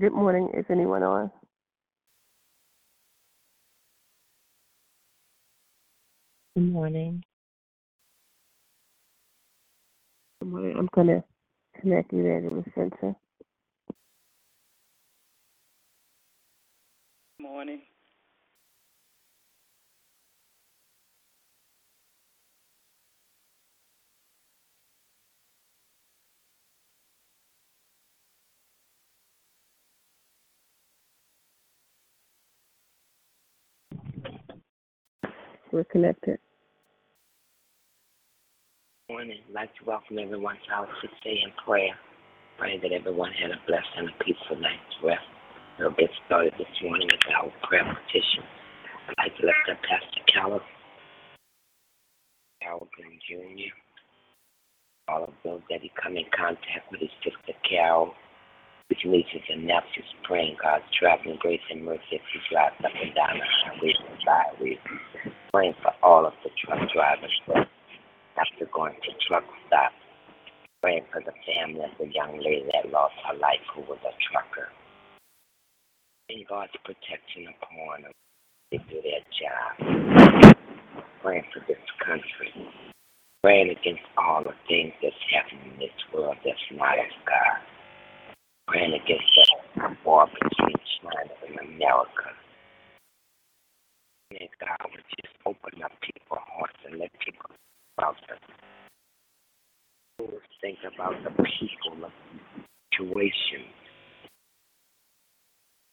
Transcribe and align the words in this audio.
Good 0.00 0.12
morning. 0.12 0.50
Is 0.54 0.66
anyone 0.70 1.04
on? 1.04 1.32
Good 6.56 6.72
morning. 6.72 7.22
Good 10.40 10.50
morning. 10.50 10.76
I'm 10.78 10.88
going 10.94 11.08
to 11.08 11.24
connect 11.80 12.12
you 12.12 12.22
there 12.22 12.40
to 12.42 12.48
the 12.50 12.64
center. 12.74 13.16
Morning. 17.40 17.82
We're 35.78 35.84
connected. 35.84 36.40
morning. 39.08 39.38
I'd 39.46 39.54
like 39.54 39.70
to 39.78 39.84
welcome 39.86 40.18
everyone 40.18 40.56
to 40.66 40.74
our 40.74 40.88
6 41.00 41.12
a.m. 41.24 41.52
prayer. 41.64 41.94
Praying 42.58 42.80
that 42.82 42.90
everyone 42.90 43.30
had 43.30 43.52
a 43.52 43.62
blessed 43.64 43.86
and 43.96 44.08
a 44.08 44.24
peaceful 44.24 44.58
night's 44.58 44.98
rest. 45.04 45.22
We'll 45.78 45.94
get 45.94 46.10
started 46.26 46.54
this 46.58 46.66
morning 46.82 47.06
with 47.06 47.22
our 47.30 47.46
prayer 47.62 47.86
petition. 47.86 48.42
I'd 49.06 49.22
like 49.22 49.36
to 49.38 49.46
lift 49.46 49.70
up 49.70 49.78
Pastor 49.86 50.18
Carol 50.26 50.58
Green 52.98 53.20
Jr., 53.22 53.70
all 55.06 55.30
of 55.30 55.34
those 55.44 55.62
that 55.70 55.82
he 55.82 55.92
come 55.94 56.16
in 56.16 56.26
contact 56.34 56.90
with 56.90 57.06
his 57.06 57.14
sister 57.22 57.54
Carol, 57.62 58.14
his 58.88 58.98
nieces 59.04 59.44
and 59.50 59.66
nephews, 59.66 60.08
praying 60.24 60.56
God's 60.62 60.84
traveling 60.98 61.36
grace 61.40 61.60
and 61.70 61.84
mercy 61.84 62.16
as 62.16 62.24
he 62.32 62.40
drives 62.50 62.76
up 62.80 62.92
and 62.96 63.14
down 63.14 63.36
the 63.36 63.44
highways 63.44 64.00
and 64.00 64.18
byways. 64.24 64.80
Praying 65.52 65.74
for 65.82 65.92
all 66.02 66.24
of 66.26 66.32
the 66.42 66.50
truck 66.64 66.80
drivers 66.92 67.40
after 68.38 68.66
going 68.72 68.94
to 68.94 69.12
truck 69.26 69.44
stop, 69.66 69.92
praying 70.80 71.04
for 71.12 71.20
the 71.20 71.34
family 71.44 71.84
of 71.84 71.90
the 71.98 72.06
young 72.14 72.38
lady 72.38 72.64
that 72.72 72.90
lost 72.90 73.14
her 73.28 73.36
life 73.36 73.60
who 73.74 73.82
was 73.82 73.98
a 74.06 74.14
trucker. 74.32 74.68
And 76.30 76.46
God's 76.48 76.72
protection 76.84 77.48
upon 77.60 78.02
them. 78.02 78.12
They 78.70 78.78
do 78.88 79.00
their 79.00 79.24
job. 79.32 80.54
Praying 81.22 81.44
for 81.52 81.60
this 81.66 81.80
country. 82.04 82.52
Praying 83.42 83.70
against 83.70 84.04
all 84.16 84.44
the 84.44 84.52
things 84.68 84.92
that's 85.02 85.16
happening 85.32 85.72
in 85.72 85.78
this 85.78 85.98
world 86.12 86.36
that's 86.44 86.58
not 86.72 86.98
of 86.98 87.12
God. 87.24 87.77
Praying 88.68 88.92
against 88.92 89.32
the 89.74 89.96
war 90.04 90.26
between 90.28 90.76
China 91.00 91.32
and 91.48 91.58
America. 91.58 92.28
And 94.30 94.48
God 94.60 94.90
would 94.92 95.04
just 95.16 95.34
open 95.46 95.82
up 95.82 95.92
people's 96.00 96.44
hearts 96.52 96.76
and 96.84 97.00
let 97.00 97.10
people 97.18 97.50
about 97.96 98.16
the 98.28 98.36
think 100.60 100.78
about 100.84 101.14
the 101.24 101.30
people 101.30 102.04
of 102.04 102.12
situation 102.92 103.64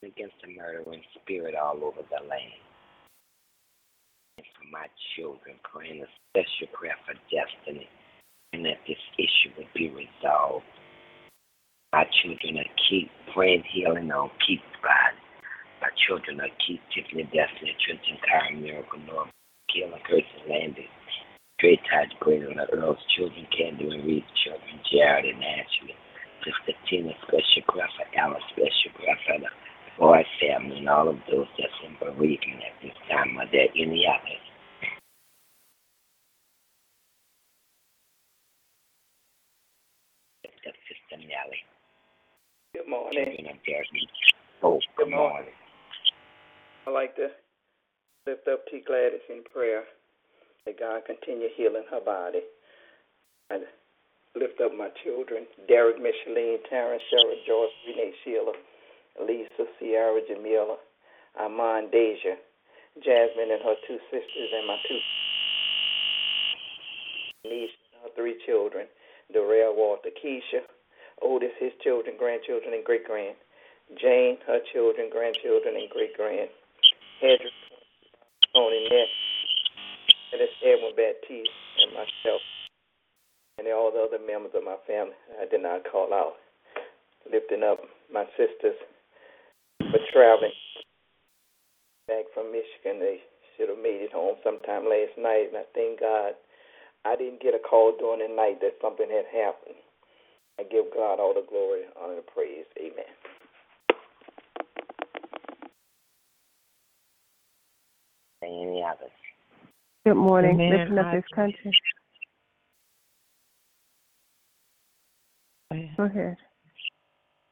against 0.04 0.36
the 0.44 0.56
murdering 0.56 1.01
spirit 1.21 1.56
all 1.56 1.78
over 1.83 2.01
the 2.10 2.28
land. 2.28 2.62
And 4.38 4.45
for 4.57 4.68
my 4.71 4.88
children, 5.16 5.56
praying 5.63 6.04
a 6.04 6.10
special 6.30 6.68
prayer 6.74 6.98
for 7.06 7.13
destiny 7.31 7.88
and 8.54 8.66
that 8.66 8.81
this 8.88 8.98
issue 9.18 9.54
would 9.57 9.71
be 9.74 9.89
resolved. 9.89 10.66
My 11.95 12.03
children 12.12 12.59
are 12.59 12.75
keep 12.92 13.07
praying 13.31 13.63
healing 13.71 14.12
on 14.12 14.27
keep 14.44 14.59
God. 14.83 15.15
My 15.80 15.88
children 15.95 16.44
are 16.44 16.51
keep 16.59 16.83
Tiffany 16.92 17.23
Destiny, 17.31 17.71
Trenton, 17.80 18.19
Karen, 18.19 18.59
Miracle, 18.59 18.99
North, 19.07 19.31
Kill, 19.71 19.95
and 19.95 20.04
Curtis 20.04 20.44
Landis. 20.44 20.92
Great 21.64 21.80
Greater 22.19 22.52
than 22.52 22.59
Earl's 22.75 22.99
children, 23.16 23.47
Candy 23.47 23.87
and 23.87 24.04
Reed's 24.04 24.28
children, 24.44 24.75
Jared 24.92 25.23
and 25.23 25.40
Ashley. 25.40 25.95
Sister 26.44 26.75
Tina, 26.83 27.16
special 27.23 27.64
for 27.64 27.80
Alice, 28.19 28.44
special 28.52 28.92
for 28.99 29.07
the 29.40 29.47
Boy 29.95 30.19
family 30.44 30.83
and 30.83 30.90
all 30.92 31.07
of 31.07 31.16
those 31.31 31.47
that's 31.56 31.80
in 31.87 31.95
bereavement 31.95 32.59
at 32.59 32.75
this 32.83 32.97
time. 33.07 33.40
Are 33.40 33.47
there 33.47 33.71
any 33.71 34.04
others? 34.04 34.44
Sister 40.44 40.75
Sister 40.92 41.23
Nellie. 41.23 41.64
Good 42.85 42.92
morning. 42.92 43.47
Of 43.49 43.57
Derek. 43.65 43.87
Oh, 44.61 44.80
good 44.95 45.09
morning. 45.09 45.49
I'd 46.85 46.92
like 46.92 47.15
to 47.15 47.30
lift 48.27 48.47
up 48.47 48.61
T. 48.69 48.83
Gladys 48.85 49.25
in 49.27 49.42
prayer 49.51 49.85
that 50.68 50.80
God 50.80 51.01
continue 51.07 51.47
healing 51.57 51.85
her 51.89 52.01
body. 52.06 52.42
I 53.49 53.65
lift 54.35 54.61
up 54.61 54.77
my 54.77 54.89
children, 55.04 55.47
Derek, 55.68 55.97
Micheline, 55.97 56.61
Terrence, 56.69 57.01
Sarah, 57.09 57.33
Joyce, 57.47 57.73
Renee, 57.89 58.13
Sheila, 58.23 58.54
Lisa, 59.25 59.65
Sierra, 59.80 60.21
Jamila, 60.27 60.77
Armand, 61.39 61.89
Deja, 61.92 62.37
Jasmine 63.01 63.49
and 63.49 63.63
her 63.65 63.75
two 63.87 63.97
sisters, 64.11 64.49
and 64.54 64.68
my 64.68 64.77
two 64.87 65.01
nieces 67.49 67.73
and 67.97 68.04
her 68.04 68.09
three 68.15 68.37
children, 68.45 68.85
Darrell, 69.33 69.73
Walter, 69.75 70.09
Keisha, 70.23 70.61
Otis, 71.22 71.56
his 71.60 71.72
children, 71.84 72.16
grandchildren, 72.18 72.74
and 72.74 72.84
great 72.84 73.06
grand, 73.06 73.36
Jane, 74.00 74.38
her 74.48 74.60
children, 74.74 75.10
grandchildren, 75.12 75.76
and 75.76 75.90
great 75.90 76.16
grand, 76.16 76.50
Hedrick, 77.22 77.56
Tony, 78.54 78.88
Nett, 78.90 79.12
and 80.34 80.42
it's 80.42 80.54
Edwin 80.64 80.95
Baptiste 80.95 81.50
and 81.81 81.94
myself, 81.94 82.42
and 83.60 83.68
all 83.69 83.92
the 83.92 84.04
other 84.04 84.24
members 84.24 84.52
of 84.56 84.64
my 84.64 84.78
family 84.88 85.16
I 85.40 85.45
did 85.45 85.62
not 85.62 85.86
call 85.90 86.14
out. 86.14 86.36
Lifting 87.26 87.64
up 87.64 87.80
my 88.14 88.26
sisters 88.38 88.78
for 89.80 90.00
traveling 90.14 90.54
back 92.07 92.26
from 92.34 92.52
Michigan. 92.52 93.02
They 93.02 93.19
should 93.57 93.69
have 93.69 93.81
made 93.81 94.06
it 94.06 94.14
home 94.14 94.38
sometime 94.44 94.86
last 94.86 95.18
night, 95.18 95.50
and 95.50 95.57
I 95.57 95.66
thank 95.74 96.00
God 96.00 96.38
I 97.04 97.16
didn't 97.16 97.42
get 97.42 97.57
a 97.57 97.62
call 97.62 97.98
during 97.98 98.22
the 98.22 98.30
night 98.34 98.62
that 98.62 98.78
something 98.81 99.10
had 99.10 99.26
happened. 99.34 99.81
I 100.59 100.64
give 100.64 100.85
God 100.95 101.19
all 101.19 101.33
the 101.33 101.45
glory, 101.47 101.81
honor, 102.02 102.16
and 102.16 102.28
praise. 102.28 102.66
Amen. 102.80 103.06
Any 108.44 108.83
others? 108.83 109.12
Good 110.06 110.16
morning. 110.16 110.59
Amen. 110.59 110.80
Lifting 110.80 111.00
up 111.00 111.12
this 111.14 111.24
country. 111.33 111.71
Go 115.97 116.04
ahead. 116.04 116.38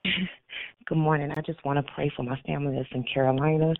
Good 0.85 0.97
morning. 0.97 1.31
I 1.31 1.39
just 1.41 1.63
want 1.63 1.77
to 1.77 1.93
pray 1.93 2.11
for 2.13 2.23
my 2.23 2.37
family 2.45 2.75
that's 2.75 2.89
in 2.93 3.03
Carolina. 3.03 3.73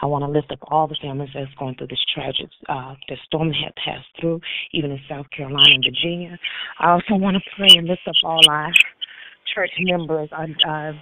I 0.00 0.06
want 0.06 0.24
to 0.24 0.30
lift 0.30 0.50
up 0.50 0.60
all 0.68 0.86
the 0.86 0.96
families 1.02 1.28
that's 1.34 1.52
going 1.58 1.74
through 1.74 1.88
this 1.88 2.04
tragic 2.14 2.48
uh, 2.68 2.94
the 3.08 3.16
storm 3.26 3.48
that 3.48 3.56
had 3.62 3.74
passed 3.74 4.06
through, 4.18 4.40
even 4.72 4.90
in 4.90 5.00
South 5.08 5.26
Carolina 5.36 5.74
and 5.74 5.84
Virginia. 5.84 6.38
I 6.78 6.92
also 6.92 7.16
want 7.16 7.36
to 7.36 7.42
pray 7.56 7.76
and 7.76 7.86
lift 7.86 8.02
up 8.08 8.14
all 8.24 8.40
our 8.48 8.72
church 9.54 9.70
members, 9.80 10.30
our 10.32 10.46
uh, 10.66 10.92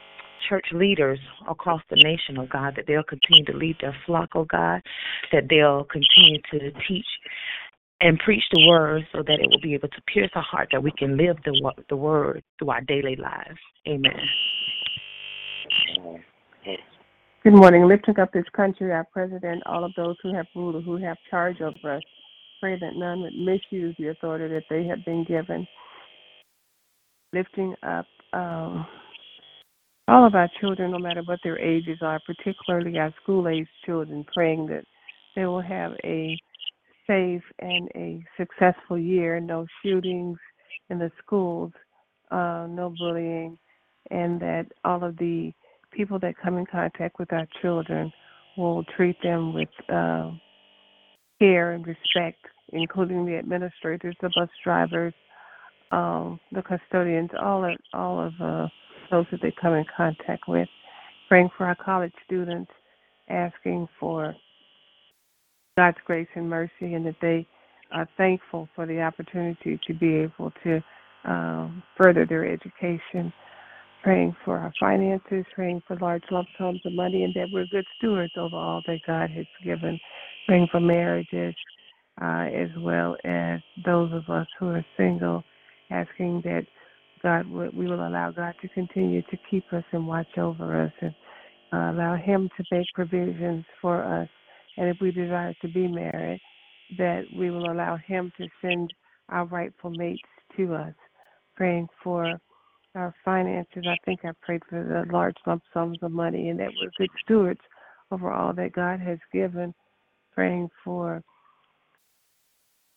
church 0.48 0.66
leaders 0.72 1.20
across 1.48 1.82
the 1.88 1.96
nation, 1.96 2.36
oh 2.38 2.48
God, 2.50 2.74
that 2.76 2.86
they'll 2.88 3.04
continue 3.04 3.44
to 3.44 3.56
lead 3.56 3.76
their 3.80 3.96
flock, 4.06 4.30
oh 4.34 4.46
God, 4.46 4.82
that 5.30 5.44
they'll 5.48 5.84
continue 5.84 6.40
to 6.50 6.72
teach 6.88 7.06
and 8.00 8.18
preach 8.18 8.42
the 8.52 8.66
word 8.66 9.06
so 9.12 9.22
that 9.22 9.38
it 9.40 9.48
will 9.48 9.60
be 9.60 9.74
able 9.74 9.88
to 9.88 10.02
pierce 10.12 10.30
our 10.34 10.42
heart 10.42 10.68
that 10.72 10.82
we 10.82 10.90
can 10.98 11.16
live 11.16 11.36
the 11.44 11.72
the 11.88 11.96
word 11.96 12.42
through 12.58 12.70
our 12.70 12.80
daily 12.80 13.16
lives. 13.16 13.58
Amen. 13.86 14.12
Good 17.44 17.54
morning. 17.54 17.86
Lifting 17.86 18.18
up 18.18 18.32
this 18.32 18.44
country, 18.56 18.90
our 18.90 19.06
president, 19.12 19.62
all 19.66 19.84
of 19.84 19.92
those 19.96 20.16
who 20.22 20.34
have 20.34 20.46
rule, 20.54 20.80
who 20.80 20.96
have 20.96 21.16
charge 21.30 21.60
over 21.60 21.96
us. 21.96 22.02
Pray 22.60 22.78
that 22.78 22.96
none 22.96 23.20
would 23.20 23.34
misuse 23.34 23.94
the 23.98 24.08
authority 24.08 24.48
that 24.54 24.64
they 24.70 24.84
have 24.86 25.04
been 25.04 25.24
given. 25.24 25.66
Lifting 27.34 27.74
up 27.82 28.06
um, 28.32 28.86
all 30.08 30.26
of 30.26 30.34
our 30.34 30.48
children, 30.60 30.92
no 30.92 30.98
matter 30.98 31.22
what 31.24 31.38
their 31.44 31.58
ages 31.58 31.98
are, 32.00 32.20
particularly 32.26 32.98
our 32.98 33.12
school 33.22 33.48
age 33.48 33.68
children, 33.84 34.24
praying 34.32 34.66
that 34.66 34.84
they 35.36 35.44
will 35.44 35.62
have 35.62 35.92
a 36.04 36.38
safe 37.06 37.42
and 37.58 37.88
a 37.94 38.24
successful 38.36 38.98
year, 38.98 39.40
no 39.40 39.66
shootings 39.82 40.38
in 40.90 40.98
the 40.98 41.10
schools, 41.22 41.72
uh, 42.30 42.66
no 42.68 42.94
bullying, 42.98 43.58
and 44.10 44.40
that 44.40 44.66
all 44.84 45.04
of 45.04 45.16
the 45.18 45.52
people 45.94 46.18
that 46.20 46.34
come 46.42 46.58
in 46.58 46.66
contact 46.66 47.18
with 47.18 47.32
our 47.32 47.46
children 47.62 48.12
will 48.56 48.84
treat 48.96 49.16
them 49.22 49.54
with 49.54 49.68
uh, 49.88 50.30
care 51.38 51.72
and 51.72 51.86
respect, 51.86 52.38
including 52.72 53.26
the 53.26 53.36
administrators, 53.36 54.14
the 54.20 54.30
bus 54.34 54.48
drivers, 54.62 55.14
um, 55.92 56.40
the 56.52 56.62
custodians, 56.62 57.30
all 57.40 57.64
of 57.64 57.76
all 57.92 58.20
of 58.20 58.32
uh, 58.40 58.66
those 59.10 59.26
that 59.30 59.40
they 59.42 59.52
come 59.60 59.74
in 59.74 59.84
contact 59.96 60.48
with, 60.48 60.68
praying 61.28 61.50
for 61.56 61.66
our 61.66 61.76
college 61.76 62.12
students, 62.24 62.70
asking 63.28 63.88
for 64.00 64.34
God's 65.76 65.98
grace 66.04 66.28
and 66.34 66.48
mercy, 66.48 66.94
and 66.94 67.06
that 67.06 67.16
they 67.20 67.46
are 67.92 68.08
thankful 68.16 68.68
for 68.74 68.86
the 68.86 69.00
opportunity 69.00 69.78
to 69.86 69.94
be 69.94 70.16
able 70.16 70.52
to 70.64 70.82
um, 71.24 71.82
further 71.96 72.26
their 72.26 72.44
education. 72.50 73.32
Praying 74.04 74.36
for 74.44 74.58
our 74.58 74.72
finances, 74.78 75.46
praying 75.54 75.80
for 75.88 75.96
large 75.96 76.24
lump 76.30 76.46
sums 76.58 76.82
of 76.84 76.92
money, 76.92 77.24
and 77.24 77.32
that 77.32 77.48
we're 77.50 77.64
good 77.72 77.86
stewards 77.96 78.34
over 78.36 78.54
all 78.54 78.82
that 78.86 78.98
God 79.06 79.30
has 79.30 79.46
given. 79.64 79.98
Praying 80.46 80.68
for 80.70 80.78
marriages, 80.78 81.54
uh, 82.20 82.44
as 82.54 82.68
well 82.80 83.16
as 83.24 83.60
those 83.86 84.12
of 84.12 84.28
us 84.28 84.46
who 84.58 84.68
are 84.68 84.84
single, 84.98 85.42
asking 85.90 86.42
that 86.44 86.66
God 87.22 87.46
we 87.50 87.70
will 87.70 88.06
allow 88.06 88.30
God 88.30 88.54
to 88.60 88.68
continue 88.68 89.22
to 89.22 89.38
keep 89.50 89.64
us 89.72 89.84
and 89.92 90.06
watch 90.06 90.36
over 90.36 90.82
us 90.82 90.92
and 91.00 91.14
uh, 91.72 91.92
allow 91.92 92.14
Him 92.14 92.50
to 92.58 92.64
make 92.70 92.86
provisions 92.94 93.64
for 93.80 94.04
us. 94.04 94.28
And 94.76 94.90
if 94.90 94.98
we 95.00 95.12
desire 95.12 95.54
to 95.62 95.68
be 95.68 95.88
married, 95.88 96.42
that 96.98 97.22
we 97.34 97.50
will 97.50 97.72
allow 97.72 97.96
Him 97.96 98.30
to 98.36 98.46
send 98.60 98.92
our 99.30 99.46
rightful 99.46 99.92
mates 99.92 100.20
to 100.58 100.74
us. 100.74 100.94
Praying 101.56 101.88
for 102.02 102.38
our 102.94 103.14
finances. 103.24 103.84
I 103.86 103.96
think 104.04 104.20
I 104.24 104.30
prayed 104.42 104.62
for 104.68 104.82
the 104.82 105.12
large 105.12 105.36
lump 105.46 105.62
sums 105.72 105.98
of 106.02 106.12
money 106.12 106.48
and 106.48 106.58
that 106.60 106.70
we're 106.80 106.90
good 106.96 107.10
stewards 107.22 107.60
over 108.10 108.30
all 108.30 108.52
that 108.54 108.72
God 108.72 109.00
has 109.00 109.18
given. 109.32 109.74
Praying 110.32 110.68
for 110.84 111.22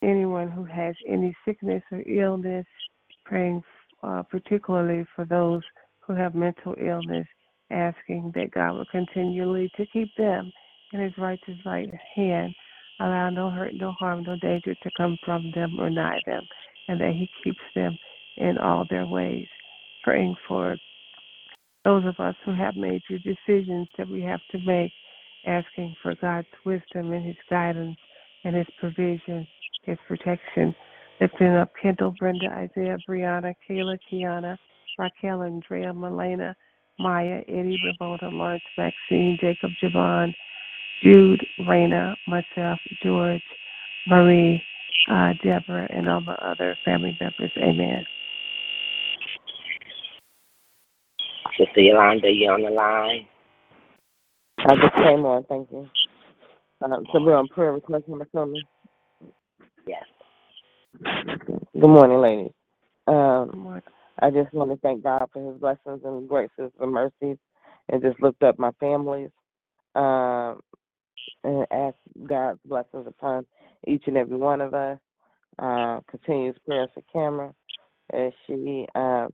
anyone 0.04 0.50
who 0.50 0.64
has 0.64 0.96
any 1.08 1.36
sickness 1.46 1.84
or 1.92 2.02
illness, 2.08 2.66
praying 3.26 3.64
uh, 4.04 4.24
particularly 4.24 5.06
for 5.16 5.26
those 5.26 5.62
who 6.00 6.14
have 6.14 6.36
mental 6.36 6.76
illness, 6.80 7.28
asking 7.72 8.32
that 8.36 8.52
God 8.52 8.74
will 8.74 8.86
continually 8.92 9.70
to 9.78 9.86
keep 9.88 10.10
them 10.18 10.52
in 10.94 11.02
His 11.02 11.14
righteous 11.18 11.58
right 11.66 11.90
hand, 12.16 12.56
allow 13.00 13.30
no 13.30 13.50
hurt, 13.50 13.74
no 13.76 13.92
harm, 13.92 14.24
no 14.24 14.36
danger 14.38 14.74
to 14.74 14.90
come 14.96 15.18
from 15.26 15.52
them 15.54 15.80
or 15.80 15.90
nigh 15.90 16.20
them, 16.26 16.44
and 16.88 17.00
that 17.02 17.14
He 17.14 17.30
keeps 17.44 17.60
them 17.76 17.98
in 18.38 18.58
all 18.58 18.86
their 18.90 19.06
ways. 19.06 19.48
Praying 20.08 20.36
for 20.48 20.78
those 21.84 22.06
of 22.06 22.16
us 22.20 22.36
who 22.46 22.54
have 22.54 22.76
major 22.78 23.20
decisions 23.24 23.88
that 23.98 24.08
we 24.08 24.22
have 24.22 24.40
to 24.52 24.60
make, 24.66 24.92
asking 25.46 25.96
for 26.02 26.16
God's 26.16 26.48
wisdom 26.66 27.12
and 27.12 27.26
His 27.26 27.36
guidance 27.50 27.98
and 28.44 28.56
His 28.56 28.68
provision 28.80 29.46
his 29.88 29.98
protection. 30.08 30.76
Lifting 31.20 31.56
up 31.56 31.72
Kendall, 31.82 32.14
Brenda, 32.20 32.46
Isaiah, 32.52 32.98
Brianna, 33.10 33.56
Kayla, 33.68 33.98
Kiana, 34.12 34.56
Raquel, 35.00 35.42
Andrea, 35.42 35.92
Melena, 35.92 36.54
Maya, 37.00 37.42
Eddie, 37.48 37.80
Ravona, 37.84 38.32
Lawrence, 38.32 38.64
Maxine, 38.78 39.38
Jacob, 39.42 39.72
Javon, 39.82 40.32
Jude, 41.02 41.44
Raina, 41.62 42.14
myself, 42.28 42.80
George, 43.02 43.42
Marie, 44.08 44.62
uh, 45.10 45.34
Deborah, 45.44 45.88
and 45.90 46.08
all 46.08 46.22
my 46.22 46.36
other 46.36 46.78
family 46.86 47.18
members. 47.20 47.52
Amen. 47.58 48.06
Sister 51.58 51.82
Yolanda, 51.82 52.30
you 52.30 52.50
on 52.50 52.62
the 52.62 52.70
line? 52.70 53.26
I 54.60 54.76
just 54.76 54.96
came 54.96 55.26
on, 55.26 55.44
thank 55.46 55.72
you. 55.72 55.90
Uh, 56.84 56.98
so 57.12 57.22
we're 57.22 57.36
on 57.36 57.48
prayer 57.48 57.74
request 57.74 58.08
number 58.08 58.28
seven. 58.32 58.62
Yes. 59.88 60.04
Good 61.74 61.88
morning, 61.88 62.20
ladies. 62.20 62.52
Um, 63.08 63.82
I 64.20 64.30
just 64.30 64.54
want 64.54 64.72
to 64.72 64.78
thank 64.78 65.04
God 65.04 65.28
for 65.34 65.52
His 65.52 65.60
blessings 65.60 66.02
and 66.04 66.30
graces 66.30 66.72
and 66.80 66.92
mercies, 66.92 67.38
and 67.90 68.02
just 68.02 68.22
lift 68.22 68.44
up 68.44 68.60
my 68.60 68.72
families, 68.80 69.30
um, 69.96 70.60
and 71.44 71.66
ask 71.72 71.96
God's 72.28 72.60
blessings 72.66 73.08
upon 73.08 73.46
each 73.88 74.04
and 74.08 74.18
every 74.18 74.38
one 74.38 74.62
of 74.62 74.74
us. 74.74 75.00
Uh, 75.58 76.02
continuous 76.12 76.58
prayers 76.68 76.90
for 76.94 77.02
Cameron 77.12 77.54
as 78.14 78.32
she 78.46 78.86
uh, 78.94 79.28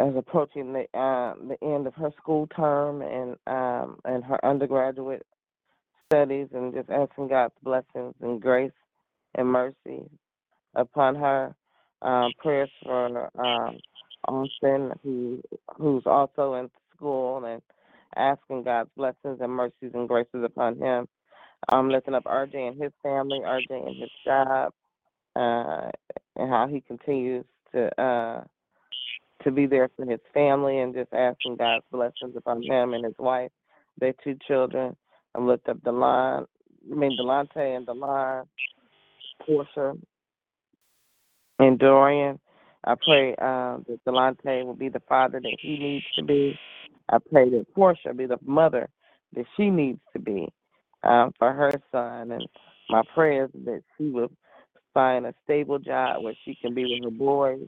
is 0.00 0.16
approaching 0.16 0.72
the 0.72 0.98
uh, 0.98 1.34
the 1.48 1.56
end 1.62 1.86
of 1.86 1.94
her 1.94 2.10
school 2.16 2.46
term 2.54 3.02
and 3.02 3.36
um, 3.46 3.98
and 4.04 4.24
her 4.24 4.44
undergraduate 4.44 5.26
studies, 6.06 6.48
and 6.52 6.74
just 6.74 6.90
asking 6.90 7.28
God's 7.28 7.54
blessings 7.62 8.14
and 8.20 8.40
grace 8.40 8.72
and 9.34 9.48
mercy 9.48 10.08
upon 10.74 11.14
her. 11.16 11.54
Um, 12.00 12.30
prayers 12.38 12.70
for 12.84 13.28
um, 13.36 13.78
Austin, 14.28 14.92
who 15.02 15.42
who's 15.76 16.04
also 16.06 16.54
in 16.54 16.70
school, 16.94 17.44
and 17.44 17.60
asking 18.16 18.62
God's 18.62 18.90
blessings 18.96 19.38
and 19.40 19.52
mercies 19.52 19.90
and 19.94 20.08
graces 20.08 20.44
upon 20.44 20.78
him. 20.78 21.08
I'm 21.68 21.90
lifting 21.90 22.14
up 22.14 22.24
RJ 22.24 22.54
and 22.54 22.80
his 22.80 22.92
family, 23.02 23.40
RJ 23.40 23.70
and 23.70 23.96
his 24.00 24.10
job, 24.24 24.72
uh, 25.34 25.90
and 26.36 26.48
how 26.48 26.68
he 26.70 26.80
continues 26.80 27.44
to 27.72 28.00
uh, 28.00 28.44
to 29.44 29.50
be 29.50 29.66
there 29.66 29.88
for 29.96 30.04
his 30.04 30.20
family, 30.34 30.78
and 30.78 30.94
just 30.94 31.12
asking 31.12 31.56
God's 31.56 31.84
blessings 31.90 32.36
upon 32.36 32.62
him 32.62 32.94
and 32.94 33.04
his 33.04 33.14
wife, 33.18 33.50
their 33.98 34.14
two 34.24 34.36
children. 34.46 34.96
I 35.34 35.40
looked 35.40 35.68
up 35.68 35.78
Delon, 35.82 36.46
I 36.90 36.94
mean 36.94 37.16
Delonte 37.18 37.76
and 37.76 37.86
Delon, 37.86 38.44
Portia, 39.44 39.94
and 41.58 41.78
Dorian. 41.78 42.38
I 42.84 42.94
pray 43.04 43.32
uh, 43.32 43.78
that 43.86 44.00
Delonte 44.06 44.64
will 44.64 44.74
be 44.74 44.88
the 44.88 45.02
father 45.08 45.40
that 45.40 45.56
he 45.60 45.78
needs 45.78 46.06
to 46.16 46.24
be. 46.24 46.58
I 47.08 47.18
pray 47.30 47.50
that 47.50 47.74
Portia 47.74 48.14
be 48.14 48.26
the 48.26 48.38
mother 48.44 48.88
that 49.34 49.46
she 49.56 49.70
needs 49.70 50.00
to 50.12 50.18
be 50.18 50.48
um, 51.02 51.32
for 51.38 51.52
her 51.52 51.72
son. 51.92 52.32
And 52.32 52.46
my 52.88 53.02
prayer 53.14 53.44
is 53.44 53.50
that 53.64 53.82
she 53.96 54.08
will 54.10 54.30
find 54.94 55.26
a 55.26 55.34
stable 55.44 55.78
job 55.78 56.22
where 56.22 56.34
she 56.44 56.56
can 56.60 56.74
be 56.74 56.84
with 56.84 57.04
her 57.04 57.16
boys 57.16 57.66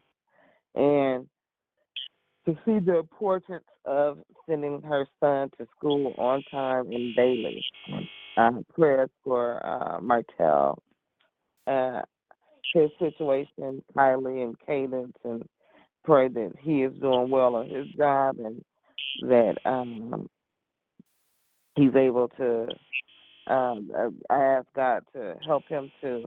and 0.74 1.26
to 2.46 2.54
see 2.64 2.78
the 2.78 2.98
importance 2.98 3.64
of 3.84 4.18
sending 4.48 4.80
her 4.82 5.06
son 5.20 5.50
to 5.58 5.66
school 5.76 6.14
on 6.18 6.42
time 6.50 6.86
and 6.90 7.14
daily. 7.14 7.62
Uh, 8.36 8.52
prayers 8.74 9.10
for 9.24 9.64
uh, 9.66 10.00
Martell 10.00 10.82
uh, 11.66 12.02
his 12.74 12.90
situation, 12.98 13.82
Kylie 13.96 14.42
and 14.44 14.56
Cadence, 14.66 15.16
and 15.24 15.42
pray 16.04 16.28
that 16.28 16.52
he 16.60 16.82
is 16.82 16.92
doing 17.00 17.30
well 17.30 17.56
on 17.56 17.68
his 17.68 17.86
job 17.96 18.36
and 18.38 18.62
that 19.22 19.56
um, 19.64 20.28
he's 21.76 21.94
able 21.94 22.28
to. 22.36 22.68
Um, 23.46 23.90
I 24.28 24.42
ask 24.42 24.66
God 24.76 25.02
to 25.14 25.34
help 25.44 25.64
him 25.68 25.90
to, 26.02 26.24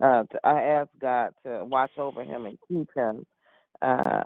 uh, 0.00 0.22
to. 0.24 0.38
I 0.44 0.62
ask 0.62 0.90
God 1.00 1.30
to 1.44 1.64
watch 1.64 1.90
over 1.98 2.22
him 2.22 2.46
and 2.46 2.58
keep 2.68 2.88
him 2.94 3.24
uh, 3.82 4.22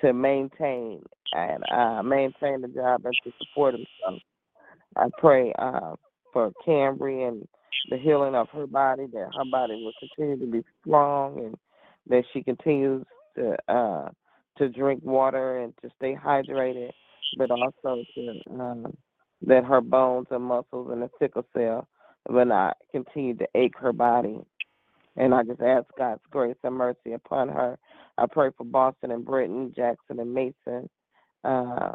to 0.00 0.12
maintain 0.12 1.02
and 1.32 1.62
uh, 1.72 2.02
maintain 2.02 2.60
the 2.60 2.68
job 2.68 3.04
and 3.04 3.14
to 3.24 3.32
support 3.38 3.74
himself. 3.74 4.22
I 4.96 5.08
pray 5.18 5.52
uh, 5.58 5.94
for 6.32 6.52
Cambry 6.66 7.28
and 7.28 7.46
the 7.90 7.98
healing 7.98 8.34
of 8.34 8.48
her 8.50 8.66
body, 8.66 9.06
that 9.12 9.30
her 9.36 9.44
body 9.50 9.74
will 9.74 9.92
continue 9.98 10.38
to 10.38 10.50
be 10.50 10.64
strong 10.80 11.38
and 11.38 11.54
that 12.08 12.24
she 12.32 12.42
continues 12.42 13.04
to 13.36 13.56
uh, 13.68 14.08
to 14.58 14.68
drink 14.68 15.02
water 15.04 15.58
and 15.58 15.74
to 15.82 15.90
stay 15.96 16.14
hydrated, 16.14 16.90
but 17.36 17.50
also 17.50 18.02
to 18.14 18.40
um, 18.58 18.86
that 19.42 19.64
her 19.64 19.80
bones 19.80 20.26
and 20.30 20.42
muscles 20.42 20.88
and 20.90 21.02
the 21.02 21.10
sickle 21.18 21.44
cell 21.54 21.86
will 22.28 22.46
not 22.46 22.76
continue 22.90 23.34
to 23.36 23.46
ache 23.54 23.76
her 23.78 23.92
body. 23.92 24.38
And 25.16 25.34
I 25.34 25.42
just 25.42 25.60
ask 25.60 25.86
God's 25.98 26.22
grace 26.30 26.56
and 26.64 26.74
mercy 26.74 27.12
upon 27.12 27.48
her. 27.48 27.78
I 28.18 28.26
pray 28.30 28.50
for 28.56 28.64
Boston 28.64 29.10
and 29.10 29.24
Britain, 29.24 29.72
Jackson 29.76 30.20
and 30.20 30.32
Mason, 30.32 30.88
uh, 31.44 31.92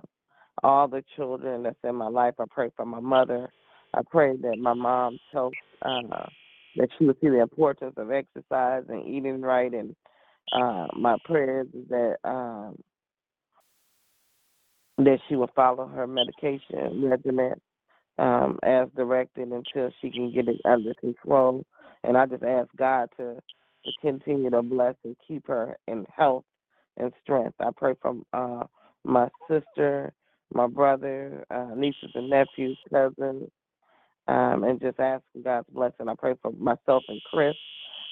all 0.64 0.88
the 0.88 1.04
children 1.16 1.64
that's 1.64 1.76
in 1.84 1.96
my 1.96 2.08
life. 2.08 2.36
I 2.40 2.46
pray 2.50 2.70
for 2.76 2.86
my 2.86 3.00
mother. 3.00 3.52
I 3.94 4.02
pray 4.10 4.36
that 4.38 4.58
my 4.58 4.74
mom's 4.74 5.20
health 5.32 5.54
uh, 5.82 6.26
that 6.78 6.90
she 6.98 7.06
would 7.06 7.18
see 7.22 7.30
the 7.30 7.42
importance 7.42 7.94
of 7.98 8.12
exercise 8.12 8.84
and 8.88 9.08
eating 9.08 9.42
right. 9.42 9.74
And 9.74 9.96
uh, 10.54 10.88
my 10.98 11.18
prayers 11.26 11.68
is 11.74 11.88
that 11.90 12.18
um, 12.24 12.78
that 14.98 15.20
she 15.28 15.36
will 15.36 15.50
follow 15.56 15.88
her 15.88 16.08
medication 16.08 17.04
regimen 17.04 17.54
um, 18.20 18.60
as 18.64 18.88
directed 18.96 19.52
until 19.52 19.92
she 20.02 20.12
can 20.12 20.32
get 20.32 20.48
it 20.48 20.62
under 20.66 20.94
control. 20.96 21.66
And 22.04 22.18
I 22.18 22.26
just 22.26 22.44
ask 22.44 22.70
God 22.78 23.10
to 23.18 23.38
to 23.86 23.92
continue 24.02 24.50
to 24.50 24.62
bless 24.62 24.96
and 25.04 25.16
keep 25.28 25.48
her 25.48 25.78
in 25.88 26.06
health 26.16 26.46
and 26.98 27.12
strength. 27.24 27.56
I 27.60 27.70
pray 27.76 27.94
for 28.02 28.16
uh, 28.34 28.64
my 29.04 29.28
sister, 29.50 30.14
my 30.54 30.68
brother, 30.68 31.46
uh, 31.50 31.70
nieces 31.76 32.12
and 32.14 32.30
nephews, 32.30 32.78
cousins, 32.92 33.50
um, 34.28 34.64
and 34.64 34.80
just 34.80 35.00
asking 35.00 35.44
God's 35.44 35.68
blessing. 35.72 36.08
I 36.08 36.16
pray 36.18 36.36
for 36.42 36.52
myself 36.52 37.04
and 37.08 37.22
Chris. 37.32 37.56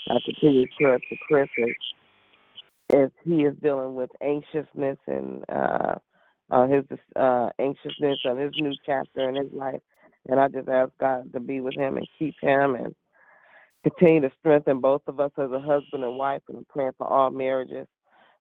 I 0.09 0.15
continue 0.25 0.65
to 0.65 0.71
pray 0.79 0.97
to 0.97 1.15
Chris 1.27 1.49
as, 1.61 2.97
as 2.97 3.09
he 3.23 3.43
is 3.43 3.55
dealing 3.61 3.95
with 3.95 4.09
anxiousness 4.21 4.97
and 5.07 5.43
uh, 5.49 5.95
uh, 6.49 6.67
his 6.67 6.83
uh, 7.15 7.49
anxiousness 7.59 8.19
on 8.25 8.37
his 8.37 8.51
new 8.57 8.73
chapter 8.85 9.29
in 9.29 9.35
his 9.35 9.53
life. 9.53 9.81
And 10.27 10.39
I 10.39 10.47
just 10.47 10.67
ask 10.67 10.91
God 10.99 11.31
to 11.33 11.39
be 11.39 11.61
with 11.61 11.75
him 11.75 11.97
and 11.97 12.07
keep 12.17 12.35
him 12.41 12.75
and 12.75 12.95
continue 13.83 14.21
to 14.21 14.31
strengthen 14.39 14.79
both 14.79 15.01
of 15.07 15.19
us 15.19 15.31
as 15.37 15.51
a 15.51 15.59
husband 15.59 16.03
and 16.03 16.17
wife 16.17 16.41
and 16.49 16.67
praying 16.67 16.91
for 16.97 17.07
all 17.07 17.29
marriages, 17.29 17.87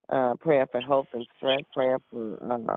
uh, 0.08 0.34
praying 0.40 0.66
for 0.70 0.80
health 0.80 1.06
and 1.12 1.26
strength, 1.36 1.68
praying 1.72 1.98
for 2.10 2.38
uh, 2.42 2.76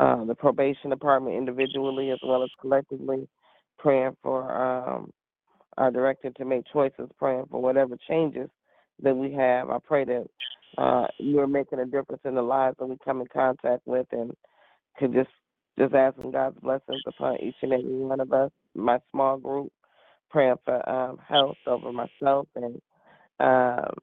uh, 0.00 0.24
the 0.24 0.34
probation 0.34 0.90
department 0.90 1.36
individually 1.36 2.10
as 2.10 2.18
well 2.24 2.42
as 2.42 2.50
collectively, 2.60 3.28
praying 3.78 4.16
for 4.22 4.50
um, 4.50 5.10
our 5.78 5.90
director 5.90 6.30
to 6.30 6.44
make 6.44 6.64
choices, 6.72 7.08
praying 7.18 7.44
for 7.50 7.60
whatever 7.60 7.96
changes 8.08 8.48
that 9.02 9.16
we 9.16 9.32
have. 9.32 9.70
I 9.70 9.78
pray 9.84 10.04
that 10.04 10.26
uh, 10.78 11.06
you're 11.18 11.46
making 11.46 11.80
a 11.80 11.86
difference 11.86 12.22
in 12.24 12.34
the 12.34 12.42
lives 12.42 12.76
that 12.78 12.86
we 12.86 12.96
come 13.04 13.20
in 13.20 13.26
contact 13.32 13.82
with 13.86 14.06
and 14.12 14.32
could 14.98 15.12
just 15.12 15.30
just 15.78 15.94
asking 15.94 16.32
God's 16.32 16.58
blessings 16.60 17.02
upon 17.06 17.40
each 17.40 17.54
and 17.62 17.72
every 17.72 17.84
one 17.84 18.20
of 18.20 18.32
us, 18.34 18.50
my 18.74 18.98
small 19.10 19.38
group, 19.38 19.72
praying 20.30 20.56
for 20.64 20.88
um, 20.88 21.18
health 21.28 21.58
over 21.66 21.92
myself 21.92 22.48
and 22.54 22.80
um, 23.40 23.94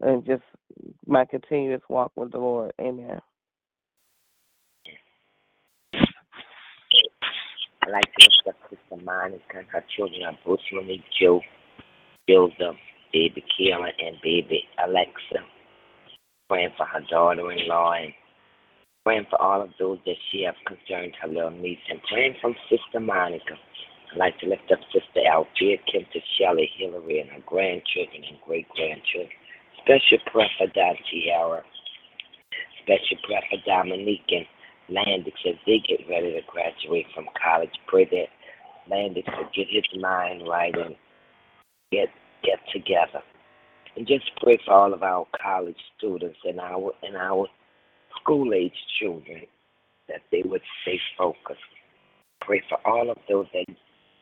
and 0.00 0.24
just 0.26 0.42
my 1.06 1.24
continuous 1.24 1.82
walk 1.88 2.12
with 2.16 2.32
the 2.32 2.38
Lord. 2.38 2.72
Amen. 2.80 3.20
I 7.84 7.90
like 7.90 8.04
to 8.04 8.28
lift 8.28 8.48
up 8.48 8.54
Sister 8.70 9.04
Monica 9.04 9.58
and 9.58 9.66
her 9.68 9.84
children 9.96 10.22
are 10.22 10.38
Bruce 10.44 10.60
Joe, 11.20 11.40
Joseph, 12.28 12.76
baby 13.12 13.44
Kayla, 13.58 13.88
and 13.98 14.16
baby 14.22 14.62
Alexa. 14.84 15.44
Praying 16.48 16.70
for 16.76 16.86
her 16.86 17.00
daughter-in-law 17.10 17.92
and 17.92 18.12
praying 19.04 19.26
for 19.30 19.40
all 19.40 19.62
of 19.62 19.70
those 19.78 19.98
that 20.06 20.16
she 20.30 20.42
has 20.42 20.54
concerned 20.66 21.14
her 21.20 21.28
little 21.28 21.50
niece 21.50 21.78
and 21.90 22.00
praying 22.10 22.34
from 22.40 22.54
Sister 22.70 23.00
Monica. 23.00 23.54
I'd 24.12 24.18
like 24.18 24.38
to 24.40 24.46
lift 24.46 24.70
up 24.70 24.80
Sister 24.92 25.26
Althea, 25.26 25.78
Kim 25.90 26.04
to 26.12 26.20
Shelley, 26.36 26.70
Hillary, 26.76 27.20
and 27.20 27.30
her 27.30 27.40
grandchildren 27.46 28.24
and 28.28 28.36
great-grandchildren. 28.44 29.32
Special 29.80 30.18
prayer 30.30 30.50
for 30.58 30.66
Don 30.66 30.96
Tiara. 31.10 31.62
Special 32.82 33.16
prayer 33.24 33.40
for 33.48 33.58
Dominique 33.64 34.28
and 34.28 34.44
Landix 34.90 35.38
as 35.48 35.54
they 35.66 35.78
get 35.88 36.06
ready 36.10 36.32
to 36.32 36.40
graduate 36.46 37.06
from 37.14 37.24
college. 37.42 37.72
Pray 37.86 38.04
that 38.04 38.28
Landix 38.90 39.26
will 39.28 39.48
get 39.56 39.68
his 39.70 39.84
mind 39.98 40.46
right 40.46 40.74
and 40.76 40.94
get 41.90 42.08
get 42.44 42.58
together. 42.70 43.22
And 43.96 44.06
just 44.06 44.30
pray 44.42 44.58
for 44.64 44.74
all 44.74 44.92
of 44.92 45.02
our 45.02 45.26
college 45.40 45.76
students 45.96 46.38
and 46.44 46.60
our 46.60 46.92
and 47.02 47.16
our 47.16 47.46
school 48.20 48.52
age 48.52 48.76
children 49.00 49.42
that 50.08 50.20
they 50.30 50.42
would 50.44 50.62
stay 50.82 51.00
focused. 51.16 51.60
Pray 52.42 52.62
for 52.68 52.78
all 52.84 53.10
of 53.10 53.16
those 53.28 53.46
that 53.54 53.64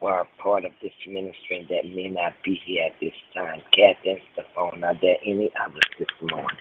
were 0.01 0.21
a 0.21 0.43
part 0.43 0.65
of 0.65 0.73
this 0.83 0.93
ministry 1.07 1.67
that 1.69 1.89
may 1.95 2.09
not 2.09 2.33
be 2.45 2.61
here 2.65 2.85
at 2.87 2.99
this 3.01 3.13
time. 3.35 3.61
And 3.77 4.21
Stephane, 4.33 4.85
are 4.85 4.95
there 5.01 5.17
any 5.27 5.51
others 5.63 5.81
this 5.99 6.09
morning? 6.23 6.57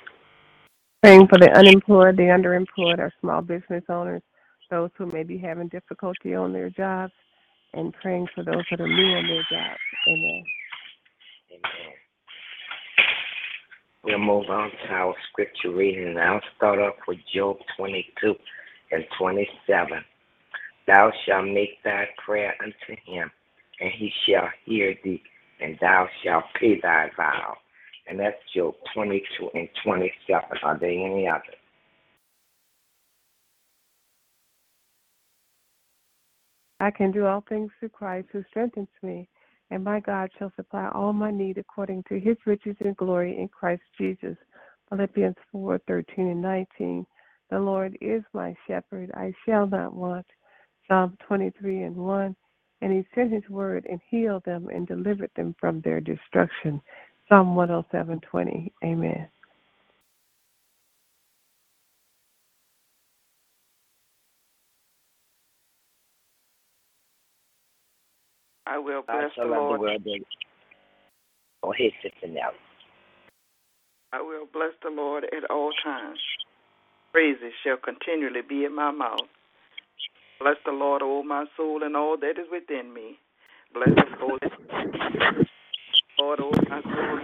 Praying 1.02 1.28
for 1.28 1.38
the 1.40 1.50
unemployed, 1.52 2.18
the 2.18 2.24
underemployed, 2.24 3.00
our 3.00 3.14
small 3.22 3.42
business 3.42 3.84
owners, 3.88 4.22
those 4.70 4.90
who 4.98 5.06
may 5.08 5.24
be 5.24 5.38
having 5.38 5.70
difficulty 5.70 6.36
on 6.36 6.52
their 6.52 6.70
jobs, 6.70 7.14
and 7.74 7.94
praying 7.94 8.28
for 8.36 8.44
those 8.44 8.66
that 8.70 8.82
are 8.82 8.88
new 8.88 9.16
on 9.16 9.28
their 9.28 9.46
jobs. 9.50 9.80
Amen. 10.08 10.44
Amen. 11.52 11.94
We'll 14.04 14.18
move 14.18 14.50
on 14.50 14.72
to 14.72 14.94
our 14.94 15.16
scripture 15.30 15.72
reading, 15.72 16.08
and 16.08 16.20
I'll 16.20 16.42
start 16.58 16.80
off 16.80 16.96
with 17.08 17.20
Job 17.34 17.58
22 17.78 18.36
and 18.92 19.06
27. 19.18 20.04
Thou 20.90 21.12
shalt 21.26 21.46
make 21.46 21.82
thy 21.84 22.06
prayer 22.26 22.56
unto 22.64 23.00
him, 23.06 23.30
and 23.80 23.92
he 23.92 24.12
shall 24.26 24.50
hear 24.66 24.96
thee, 25.04 25.22
and 25.62 25.78
thou 25.80 26.08
shalt 26.24 26.46
pay 26.60 26.80
thy 26.82 27.10
vow. 27.16 27.56
And 28.08 28.20
that's 28.20 28.38
Job 28.56 28.74
22 28.96 29.50
and 29.54 29.70
27. 29.84 30.58
Are 30.64 30.80
there 30.80 30.90
any 30.90 31.28
others? 31.28 31.44
I 36.80 36.90
can 36.90 37.12
do 37.12 37.26
all 37.26 37.44
things 37.48 37.72
through 37.80 37.90
Christ 37.90 38.30
who 38.32 38.44
strengthens 38.50 38.88
me 39.04 39.30
and 39.72 39.84
my 39.84 40.00
God 40.00 40.30
shall 40.38 40.52
supply 40.56 40.90
all 40.94 41.14
my 41.14 41.32
need 41.32 41.58
according 41.58 42.04
to 42.10 42.20
his 42.20 42.38
riches 42.46 42.76
and 42.80 42.98
glory 42.98 43.38
in 43.38 43.48
Christ 43.48 43.84
Jesus. 44.00 44.36
Philippians 44.90 45.36
4 45.52 45.80
13 45.88 46.28
and 46.28 46.42
19. 46.42 47.06
The 47.52 47.60
Lord 47.60 47.98
is 48.02 48.24
my 48.34 48.56
shepherd, 48.68 49.12
I 49.14 49.34
shall 49.46 49.68
not 49.68 49.94
want. 49.94 50.26
Psalm 50.90 51.18
23 51.28 51.84
and 51.84 51.96
1. 51.96 52.36
And 52.82 52.92
he 52.94 53.06
sent 53.14 53.34
his 53.34 53.48
word 53.50 53.86
and 53.90 54.00
healed 54.10 54.44
them 54.46 54.70
and 54.74 54.88
delivered 54.88 55.32
them 55.36 55.56
from 55.60 55.82
their 55.82 56.00
destruction. 56.00 56.82
Psalm 57.28 57.56
107 57.56 58.22
20. 58.22 58.74
Amen. 58.84 59.28
I 68.66 68.78
will 68.78 69.02
bless 69.02 69.32
the 69.36 69.46
Lord. 69.46 69.82
The 70.04 70.20
oh, 71.64 71.74
here's 71.76 71.92
Sister 72.04 72.28
Nellie. 72.28 72.56
I 74.14 74.22
will 74.22 74.48
bless 74.54 74.74
the 74.84 74.92
Lord 74.92 75.26
at 75.26 75.50
all 75.50 75.72
times. 75.84 76.20
Praises 77.12 77.52
shall 77.64 77.78
continually 77.78 78.42
be 78.48 78.66
in 78.66 78.76
my 78.76 78.92
mouth. 78.92 79.28
Bless 80.40 80.56
the 80.66 80.72
Lord, 80.72 81.02
O 81.04 81.22
my 81.22 81.44
soul, 81.58 81.84
and 81.84 81.98
all 81.98 82.16
that 82.18 82.40
is 82.40 82.48
within 82.50 82.94
me. 82.94 83.20
Bless 83.74 83.90
his 83.90 84.16
holy 84.18 84.40
Lord, 86.18 86.40
O 86.40 86.52
my 86.70 86.82
soul. 86.82 87.20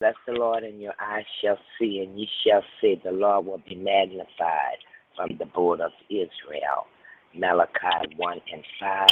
Bless 0.00 0.14
the 0.26 0.32
Lord, 0.32 0.64
and 0.64 0.82
your 0.82 0.92
eyes 1.00 1.24
shall 1.40 1.58
see, 1.78 2.04
and 2.06 2.18
ye 2.18 2.28
shall 2.44 2.62
say, 2.82 3.00
The 3.02 3.12
Lord 3.12 3.46
will 3.46 3.62
be 3.66 3.76
magnified 3.76 4.78
from 5.16 5.38
the 5.38 5.46
border 5.46 5.84
of 5.84 5.92
Israel. 6.10 6.86
Malachi 7.34 8.14
1 8.16 8.40
and 8.52 8.64
5. 8.78 9.08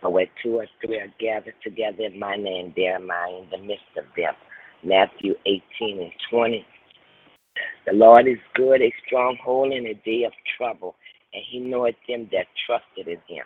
For 0.00 0.10
where 0.10 0.26
two 0.42 0.60
or 0.60 0.66
three 0.80 0.98
are 0.98 1.12
gathered 1.20 1.56
together 1.62 2.04
in 2.04 2.18
my 2.18 2.36
name, 2.36 2.72
there 2.74 2.94
am 2.94 3.10
I 3.10 3.42
in 3.42 3.50
the 3.50 3.58
midst 3.58 3.84
of 3.98 4.04
them. 4.16 4.32
Matthew 4.84 5.34
18 5.46 6.00
and 6.00 6.12
20. 6.30 6.66
The 7.86 7.92
Lord 7.92 8.26
is 8.26 8.38
good, 8.54 8.80
a 8.80 8.92
stronghold 9.06 9.72
in 9.72 9.86
a 9.86 9.94
day 9.94 10.24
of 10.24 10.32
trouble, 10.56 10.94
and 11.32 11.42
he 11.50 11.58
knoweth 11.60 11.96
them 12.08 12.28
that 12.32 12.46
trusted 12.66 13.08
in 13.08 13.18
him. 13.28 13.44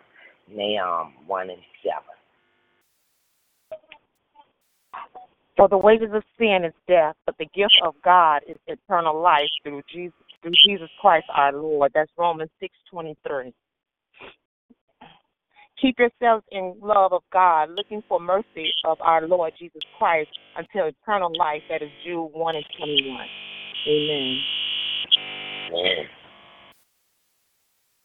Nahum 0.48 1.12
1 1.26 1.50
and 1.50 1.62
7. 1.82 1.94
For 5.56 5.68
the 5.68 5.78
wages 5.78 6.10
of 6.12 6.22
sin 6.38 6.64
is 6.64 6.74
death, 6.86 7.16
but 7.24 7.36
the 7.38 7.46
gift 7.54 7.80
of 7.82 7.94
God 8.04 8.42
is 8.46 8.56
eternal 8.66 9.20
life 9.20 9.48
through 9.62 9.82
Jesus 9.92 10.14
through 10.42 10.52
Jesus 10.66 10.90
Christ 11.00 11.24
our 11.34 11.52
Lord. 11.52 11.92
That's 11.94 12.10
Romans 12.18 12.50
six 12.60 12.74
twenty 12.90 13.16
three. 13.26 13.54
Keep 15.80 15.98
yourselves 15.98 16.44
in 16.50 16.74
love 16.80 17.12
of 17.12 17.22
God, 17.32 17.68
looking 17.70 18.02
for 18.08 18.18
mercy 18.18 18.72
of 18.84 18.98
our 19.02 19.26
Lord 19.28 19.52
Jesus 19.58 19.82
Christ 19.98 20.30
until 20.56 20.86
eternal 20.86 21.30
life. 21.38 21.62
That 21.68 21.82
is 21.82 21.90
Jude 22.04 22.30
one 22.32 22.56
and 22.56 22.64
twenty 22.78 23.10
one. 23.10 23.26
Amen. 23.86 24.40
Amen. 25.68 26.06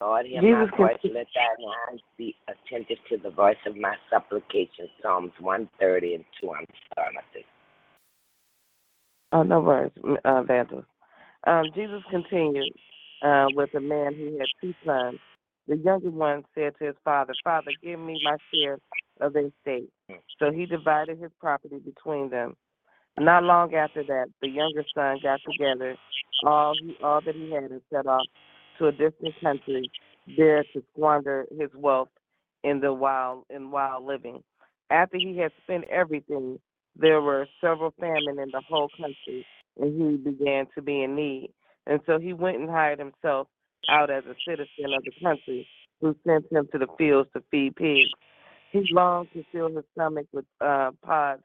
Lord, 0.02 0.26
hear 0.26 0.42
Jesus 0.42 0.70
my 0.78 0.88
voice. 0.88 0.98
Let 1.04 1.14
thine 1.14 1.68
eyes 1.94 2.00
be 2.18 2.36
attentive 2.48 2.98
to 3.10 3.18
the 3.18 3.30
voice 3.30 3.58
of 3.66 3.78
my 3.78 3.96
supplication. 4.10 4.90
Psalms 5.02 5.32
130 5.40 6.16
and 6.16 6.26
2. 6.42 6.52
I'm 6.52 6.66
starting 6.92 7.18
at 7.18 7.24
this. 7.34 7.44
Oh, 9.32 9.44
no 9.44 9.62
worries, 9.62 9.92
uh, 10.26 10.44
Vandal. 10.44 10.84
Um, 11.48 11.66
Jesus 11.74 12.02
continued 12.10 12.74
uh, 13.22 13.46
with 13.56 13.70
a 13.76 13.80
man 13.80 14.14
who 14.16 14.38
had 14.38 14.48
two 14.60 14.74
sons. 14.86 15.20
The 15.72 15.78
younger 15.78 16.10
one 16.10 16.44
said 16.54 16.74
to 16.80 16.88
his 16.88 16.98
father, 17.06 17.32
Father, 17.46 17.72
give 17.82 17.98
me 17.98 18.20
my 18.26 18.36
share 18.54 18.78
of 19.22 19.32
the 19.32 19.54
estate. 19.56 19.90
So 20.38 20.52
he 20.52 20.66
divided 20.66 21.18
his 21.18 21.32
property 21.40 21.78
between 21.78 22.30
them. 22.30 22.58
Not 23.18 23.44
long 23.44 23.74
after 23.74 24.04
that, 24.04 24.26
the 24.42 24.50
younger 24.50 24.84
son 24.94 25.20
got 25.24 25.40
together 25.50 25.96
all 26.46 26.74
he, 26.78 26.98
all 27.02 27.22
that 27.26 27.36
he 27.36 27.52
had 27.52 27.72
and 27.72 27.82
set 27.90 28.06
off 28.06 28.26
to 28.80 28.88
a 28.88 28.92
distant 28.92 29.34
country 29.42 29.90
there 30.36 30.66
to 30.74 30.84
squander 30.92 31.46
his 31.58 31.70
wealth 31.74 32.10
in 32.66 32.82
the 32.82 32.92
wild 32.92 33.46
in 33.50 33.72
wild 33.72 34.04
living. 34.04 34.44
After 34.90 35.16
he 35.18 35.38
had 35.38 35.54
spent 35.64 35.86
everything, 35.86 36.60
there 36.98 37.22
were 37.22 37.48
several 37.62 37.94
famine 37.98 38.40
in 38.40 38.50
the 38.52 38.62
whole 38.68 38.90
country, 38.98 39.46
and 39.80 40.02
he 40.02 40.18
began 40.18 40.66
to 40.76 40.82
be 40.82 41.02
in 41.02 41.16
need. 41.16 41.54
And 41.88 42.02
so 42.06 42.20
he 42.20 42.34
went 42.34 42.58
and 42.58 42.70
hired 42.70 43.00
himself 43.00 43.48
out 43.89 44.10
as 44.10 44.24
a 44.26 44.36
citizen 44.48 44.94
of 44.96 45.04
the 45.04 45.12
country, 45.24 45.67
who 46.00 46.15
sent 46.26 46.52
him 46.52 46.67
to 46.72 46.80
the 46.80 46.88
fields 46.98 47.30
to 47.34 47.44
feed 47.52 47.76
pigs. 47.76 48.10
He 48.72 48.84
longed 48.91 49.30
to 49.34 49.44
fill 49.52 49.70
his 49.70 49.86
stomach 49.94 50.28
with 50.34 50.46
uh, 50.62 50.91
pods 51.06 51.44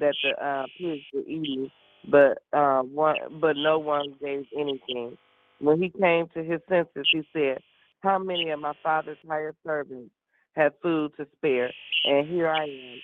that 0.00 0.14
the 0.22 0.44
uh, 0.44 0.66
pigs 0.78 1.02
were 1.12 1.22
eating, 1.22 1.70
but 2.10 2.38
uh, 2.52 2.82
one, 2.82 3.16
but 3.40 3.56
no 3.56 3.78
one 3.78 4.14
gave 4.20 4.44
anything. 4.56 5.16
When 5.60 5.82
he 5.82 5.90
came 5.90 6.28
to 6.34 6.42
his 6.42 6.60
senses, 6.68 7.08
he 7.12 7.22
said, 7.32 7.58
"How 8.00 8.18
many 8.18 8.50
of 8.50 8.60
my 8.60 8.74
father's 8.82 9.18
hired 9.28 9.56
servants 9.66 10.10
have 10.56 10.72
food 10.82 11.12
to 11.16 11.26
spare, 11.36 11.70
and 12.04 12.28
here 12.28 12.48
I 12.48 12.64
am, 12.64 13.00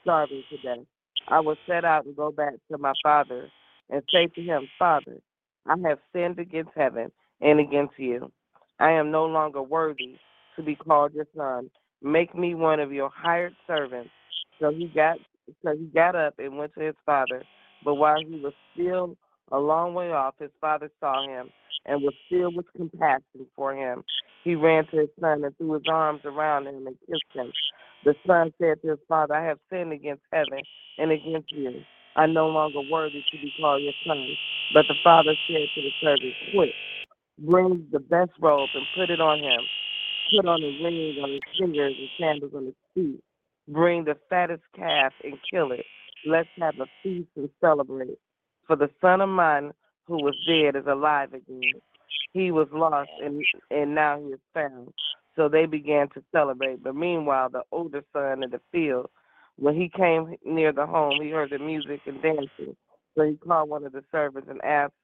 starving 0.00 0.44
to 0.50 0.56
death? 0.58 0.86
I 1.28 1.40
will 1.40 1.56
set 1.66 1.84
out 1.84 2.06
and 2.06 2.16
go 2.16 2.30
back 2.30 2.54
to 2.70 2.78
my 2.78 2.92
father 3.02 3.48
and 3.90 4.02
say 4.12 4.26
to 4.26 4.40
him, 4.40 4.68
Father, 4.78 5.18
I 5.66 5.76
have 5.88 5.98
sinned 6.12 6.38
against 6.38 6.70
heaven 6.76 7.10
and 7.40 7.60
against 7.60 7.98
you. 7.98 8.30
I 8.78 8.92
am 8.92 9.10
no 9.10 9.26
longer 9.26 9.62
worthy 9.62 10.16
to 10.56 10.62
be 10.62 10.74
called 10.74 11.14
your 11.14 11.26
son. 11.36 11.70
Make 12.02 12.34
me 12.34 12.54
one 12.54 12.80
of 12.80 12.92
your 12.92 13.10
hired 13.14 13.54
servants. 13.66 14.10
So 14.60 14.70
he 14.70 14.86
got 14.88 15.18
so 15.64 15.76
he 15.76 15.86
got 15.86 16.14
up 16.14 16.34
and 16.38 16.56
went 16.56 16.74
to 16.74 16.84
his 16.84 16.94
father. 17.04 17.42
But 17.84 17.94
while 17.94 18.20
he 18.20 18.40
was 18.40 18.52
still 18.74 19.16
a 19.52 19.58
long 19.58 19.94
way 19.94 20.12
off, 20.12 20.34
his 20.38 20.50
father 20.60 20.90
saw 21.00 21.26
him 21.26 21.50
and 21.86 22.02
was 22.02 22.14
filled 22.28 22.56
with 22.56 22.66
compassion 22.76 23.46
for 23.56 23.74
him. 23.74 24.04
He 24.44 24.54
ran 24.54 24.86
to 24.86 24.98
his 24.98 25.08
son 25.20 25.44
and 25.44 25.56
threw 25.56 25.74
his 25.74 25.82
arms 25.90 26.22
around 26.24 26.66
him 26.66 26.86
and 26.86 26.96
kissed 27.06 27.22
him. 27.34 27.52
The 28.04 28.14
son 28.26 28.52
said 28.60 28.80
to 28.82 28.90
his 28.90 28.98
father, 29.08 29.34
I 29.34 29.44
have 29.44 29.58
sinned 29.70 29.92
against 29.92 30.22
heaven 30.32 30.60
and 30.98 31.10
against 31.10 31.52
you. 31.52 31.82
I'm 32.16 32.32
no 32.32 32.48
longer 32.48 32.80
worthy 32.90 33.22
to 33.30 33.36
be 33.38 33.52
called 33.60 33.82
your 33.82 33.92
son. 34.06 34.26
But 34.72 34.84
the 34.88 34.94
father 35.04 35.32
said 35.48 35.66
to 35.74 35.82
the 35.82 35.90
servant, 36.02 36.34
Quick, 36.54 36.70
bring 37.40 37.86
the 37.92 38.00
best 38.00 38.32
robe 38.40 38.68
and 38.74 38.86
put 38.96 39.10
it 39.10 39.20
on 39.20 39.38
him. 39.38 39.60
Put 40.36 40.48
on 40.48 40.62
a 40.62 40.84
ring 40.84 41.18
on 41.22 41.30
his 41.30 41.40
fingers 41.58 41.94
and 41.98 42.08
sandals 42.18 42.52
on 42.54 42.66
his 42.66 42.74
feet. 42.94 43.22
Bring 43.68 44.04
the 44.04 44.16
fattest 44.28 44.62
calf 44.76 45.12
and 45.24 45.34
kill 45.50 45.72
it. 45.72 45.86
Let's 46.26 46.48
have 46.60 46.78
a 46.80 46.86
feast 47.02 47.28
and 47.36 47.50
celebrate. 47.60 48.18
For 48.66 48.76
the 48.76 48.90
son 49.00 49.20
of 49.20 49.28
mine 49.28 49.72
who 50.06 50.22
was 50.22 50.36
dead 50.46 50.76
is 50.76 50.86
alive 50.86 51.32
again. 51.32 51.72
He 52.32 52.50
was 52.52 52.68
lost 52.72 53.10
and 53.24 53.42
and 53.70 53.94
now 53.94 54.20
he 54.20 54.26
is 54.26 54.40
found. 54.54 54.92
So 55.36 55.48
they 55.48 55.66
began 55.66 56.08
to 56.10 56.22
celebrate. 56.32 56.82
But 56.82 56.94
meanwhile, 56.94 57.48
the 57.48 57.62
older 57.72 58.02
son 58.12 58.42
in 58.42 58.50
the 58.50 58.60
field 58.72 59.10
when 59.56 59.74
he 59.76 59.90
came 59.94 60.36
near 60.44 60.72
the 60.72 60.86
home, 60.86 61.20
he 61.22 61.30
heard 61.30 61.50
the 61.50 61.58
music 61.58 62.00
and 62.06 62.22
dancing. 62.22 62.76
So 63.16 63.24
he 63.24 63.36
called 63.36 63.68
one 63.68 63.84
of 63.84 63.92
the 63.92 64.02
servants 64.10 64.48
and 64.50 64.60
asked 64.64 64.94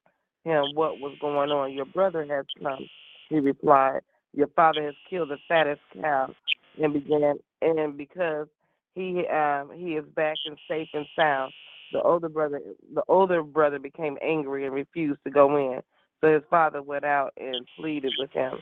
him 0.43 0.65
what 0.73 0.99
was 0.99 1.15
going 1.19 1.51
on. 1.51 1.73
Your 1.73 1.85
brother 1.85 2.25
has 2.29 2.45
come, 2.61 2.87
he 3.29 3.39
replied. 3.39 4.01
Your 4.33 4.47
father 4.47 4.83
has 4.83 4.95
killed 5.09 5.29
the 5.29 5.37
fattest 5.47 5.81
cow 6.01 6.33
and 6.81 6.93
began 6.93 7.35
and 7.61 7.97
because 7.97 8.47
he 8.93 9.25
um 9.27 9.71
he 9.75 9.93
is 9.93 10.05
back 10.15 10.37
and 10.45 10.57
safe 10.67 10.89
and 10.93 11.05
sound. 11.15 11.53
The 11.91 12.01
older 12.01 12.29
brother 12.29 12.61
the 12.93 13.03
older 13.07 13.43
brother 13.43 13.79
became 13.79 14.17
angry 14.21 14.65
and 14.65 14.73
refused 14.73 15.19
to 15.23 15.31
go 15.31 15.55
in. 15.57 15.81
So 16.21 16.33
his 16.33 16.43
father 16.49 16.81
went 16.81 17.05
out 17.05 17.33
and 17.37 17.67
pleaded 17.77 18.13
with 18.19 18.31
him. 18.31 18.59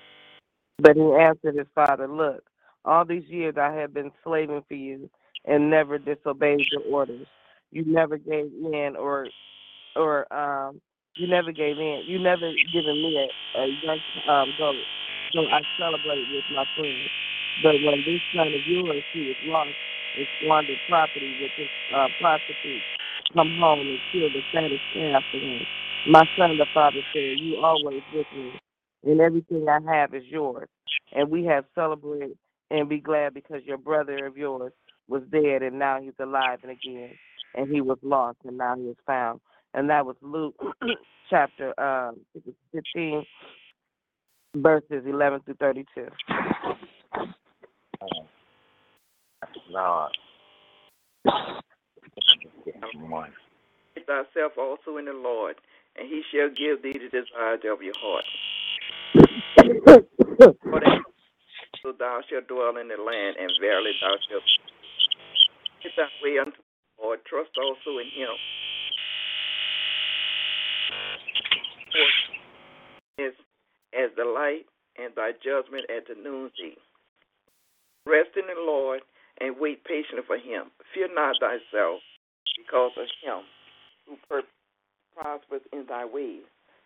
But 0.77 0.97
he 0.97 1.03
answered 1.03 1.55
his 1.55 1.67
father, 1.73 2.07
Look, 2.07 2.43
all 2.83 3.05
these 3.05 3.25
years 3.27 3.55
I 3.57 3.71
have 3.73 3.93
been 3.93 4.11
slaving 4.23 4.63
for 4.67 4.75
you 4.75 5.09
and 5.45 5.69
never 5.69 5.97
disobeyed 5.97 6.67
your 6.71 6.81
orders. 6.81 7.27
You 7.71 7.85
never 7.85 8.17
gave 8.17 8.51
in 8.63 8.95
or 8.97 9.27
or 9.95 10.31
um 10.33 10.81
you 11.17 11.27
never 11.27 11.51
gave 11.51 11.79
in. 11.79 12.03
You 12.07 12.19
never 12.19 12.51
given 12.73 13.01
me 13.01 13.29
a, 13.55 13.59
a 13.59 13.67
young 13.81 14.01
um 14.27 14.53
goat. 14.57 14.87
So 15.33 15.47
I 15.51 15.61
celebrate 15.79 16.27
with 16.29 16.45
my 16.49 16.65
friends. 16.75 17.09
But 17.61 17.81
when 17.81 18.03
this 18.05 18.21
son 18.35 18.53
of 18.55 18.67
yours 18.67 19.03
who 19.13 19.31
is 19.31 19.37
lost 19.43 19.77
and 20.15 20.27
squandered 20.37 20.79
property 20.87 21.35
with 21.39 21.51
his 21.57 21.69
uh, 21.93 22.09
prostitute 22.19 22.83
come 23.33 23.57
home 23.57 23.89
and 23.89 24.01
kill 24.11 24.29
the 24.29 24.43
fattest 24.53 24.83
calf 24.93 25.23
for 25.31 25.39
him. 25.39 25.65
My 26.05 26.23
son, 26.37 26.57
the 26.57 26.67
father 26.73 27.01
said, 27.13 27.39
You 27.39 27.57
always 27.63 28.03
with 28.11 28.31
me, 28.31 28.53
and 29.03 29.21
everything 29.21 29.67
I 29.69 29.79
have 29.95 30.13
is 30.13 30.23
yours. 30.27 30.67
And 31.13 31.29
we 31.31 31.45
have 31.45 31.65
celebrated 31.75 32.37
and 32.71 32.89
be 32.89 32.99
glad 32.99 33.33
because 33.33 33.61
your 33.65 33.77
brother 33.77 34.25
of 34.25 34.37
yours 34.37 34.73
was 35.07 35.23
dead 35.31 35.61
and 35.63 35.79
now 35.79 36.01
he's 36.01 36.13
alive 36.19 36.59
and 36.63 36.71
again, 36.71 37.11
and 37.55 37.71
he 37.71 37.81
was 37.81 37.97
lost 38.03 38.37
and 38.45 38.57
now 38.57 38.75
he 38.75 38.83
is 38.83 38.97
found. 39.05 39.41
And 39.75 39.89
that 39.89 40.05
was 40.05 40.15
Luke 40.21 40.55
chapter 41.29 41.77
um, 41.77 42.15
15, 42.73 43.25
verses 44.55 45.03
11 45.05 45.41
through 45.41 45.55
32. 45.55 46.07
Lord. 49.69 50.11
Thyself 54.07 54.53
also 54.57 54.97
in 54.97 55.05
the 55.05 55.13
Lord, 55.13 55.55
and 55.97 56.07
he 56.07 56.21
shall 56.31 56.49
give 56.49 56.81
thee 56.81 56.93
the 56.93 57.09
desires 57.09 57.59
of 57.65 57.81
your 57.81 57.93
heart. 57.97 58.25
so 61.81 61.91
thou 61.97 62.21
shalt 62.29 62.47
dwell 62.47 62.77
in 62.77 62.87
the 62.87 63.01
land, 63.01 63.35
and 63.39 63.51
verily 63.59 63.91
thou 63.99 64.15
shalt 64.29 64.43
get 65.83 65.91
thy 65.97 66.07
way 66.23 66.39
unto 66.39 66.51
the 66.51 67.03
Lord. 67.03 67.19
Trust 67.25 67.51
also 67.57 67.97
in 67.99 68.07
him. 68.15 68.29
Is 73.17 73.33
as 73.93 74.11
the 74.17 74.25
light, 74.25 74.65
and 74.97 75.13
thy 75.15 75.31
judgment 75.43 75.85
at 75.89 76.07
the 76.07 76.15
noonday. 76.21 76.75
Rest 78.05 78.35
in 78.35 78.47
the 78.47 78.59
Lord 78.59 79.01
and 79.39 79.55
wait 79.59 79.83
patiently 79.85 80.23
for 80.27 80.37
him. 80.37 80.71
Fear 80.93 81.15
not 81.15 81.35
thyself 81.39 82.01
because 82.57 82.91
of 82.97 83.07
him 83.23 83.43
who 84.05 84.17
prospers 85.15 85.61
in 85.71 85.85
thy 85.87 86.05
ways, 86.05 86.43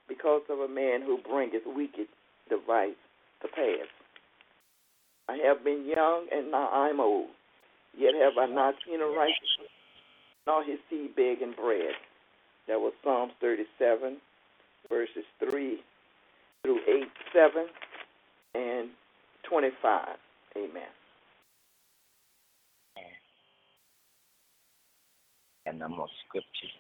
because 0.08 0.42
of 0.50 0.60
a 0.60 0.68
man 0.68 1.02
who 1.02 1.18
bringeth 1.28 1.64
wicked 1.66 2.08
device 2.50 2.98
to 3.42 3.48
pass. 3.48 3.90
I 5.28 5.38
have 5.46 5.64
been 5.64 5.86
young 5.86 6.28
and 6.32 6.52
now 6.52 6.70
I'm 6.70 7.00
old, 7.00 7.30
yet 7.98 8.14
have 8.14 8.38
I 8.40 8.46
not 8.46 8.76
seen 8.86 9.02
a 9.02 9.06
righteous 9.06 9.70
nor 10.48 10.64
his 10.64 10.80
seed 10.90 11.16
begging 11.16 11.54
bread. 11.60 11.94
That 12.68 12.80
was 12.80 12.94
Psalms 13.04 13.34
37, 13.42 14.18
verses 14.90 15.26
3 15.40 15.80
through 16.64 16.80
8, 16.88 17.08
7, 17.34 17.68
and 18.56 18.90
25. 19.50 20.08
Amen. 20.58 20.84
And 25.66 25.82
the 25.82 25.90
most 25.90 26.14
scriptures. 26.28 26.72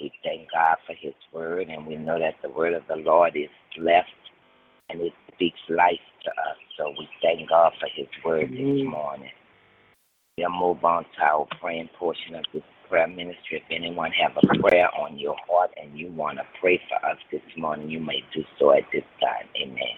We 0.00 0.12
thank 0.24 0.50
God 0.52 0.76
for 0.86 0.94
His 0.94 1.14
word, 1.32 1.68
and 1.68 1.86
we 1.86 1.96
know 1.96 2.18
that 2.18 2.34
the 2.42 2.50
word 2.50 2.74
of 2.74 2.82
the 2.88 2.96
Lord 2.96 3.36
is 3.36 3.50
blessed 3.76 4.08
and 4.90 5.00
it 5.00 5.12
speaks 5.34 5.60
life 5.68 6.00
to 6.24 6.30
us. 6.30 6.56
So 6.78 6.90
we 6.98 7.08
thank 7.22 7.48
God 7.48 7.72
for 7.80 7.88
His 7.94 8.08
word 8.24 8.50
this 8.50 8.84
morning. 8.86 9.30
We'll 10.38 10.50
move 10.50 10.84
on 10.84 11.04
to 11.04 11.22
our 11.24 11.46
praying 11.60 11.90
portion 11.98 12.36
of 12.36 12.44
this 12.54 12.62
prayer 12.88 13.08
ministry. 13.08 13.62
If 13.62 13.64
anyone 13.70 14.10
have 14.12 14.32
a 14.36 14.58
prayer 14.60 14.88
on 14.94 15.18
your 15.18 15.36
heart 15.48 15.70
and 15.80 15.98
you 15.98 16.10
want 16.12 16.38
to 16.38 16.44
pray 16.60 16.80
for 16.88 16.96
us 17.08 17.18
this 17.30 17.42
morning, 17.56 17.90
you 17.90 18.00
may 18.00 18.22
do 18.34 18.42
so 18.58 18.72
at 18.72 18.84
this 18.92 19.04
time. 19.20 19.48
Amen. 19.62 19.96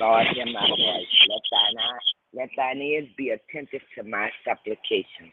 Lord, 0.00 0.26
hear 0.34 0.46
my 0.46 0.68
voice. 0.68 1.06
Let 1.28 1.42
thine, 1.50 1.78
eye, 1.78 1.98
let 2.34 2.48
thine 2.56 2.82
ears 2.82 3.08
be 3.16 3.30
attentive 3.30 3.80
to 3.96 4.04
my 4.04 4.30
supplications. 4.44 5.32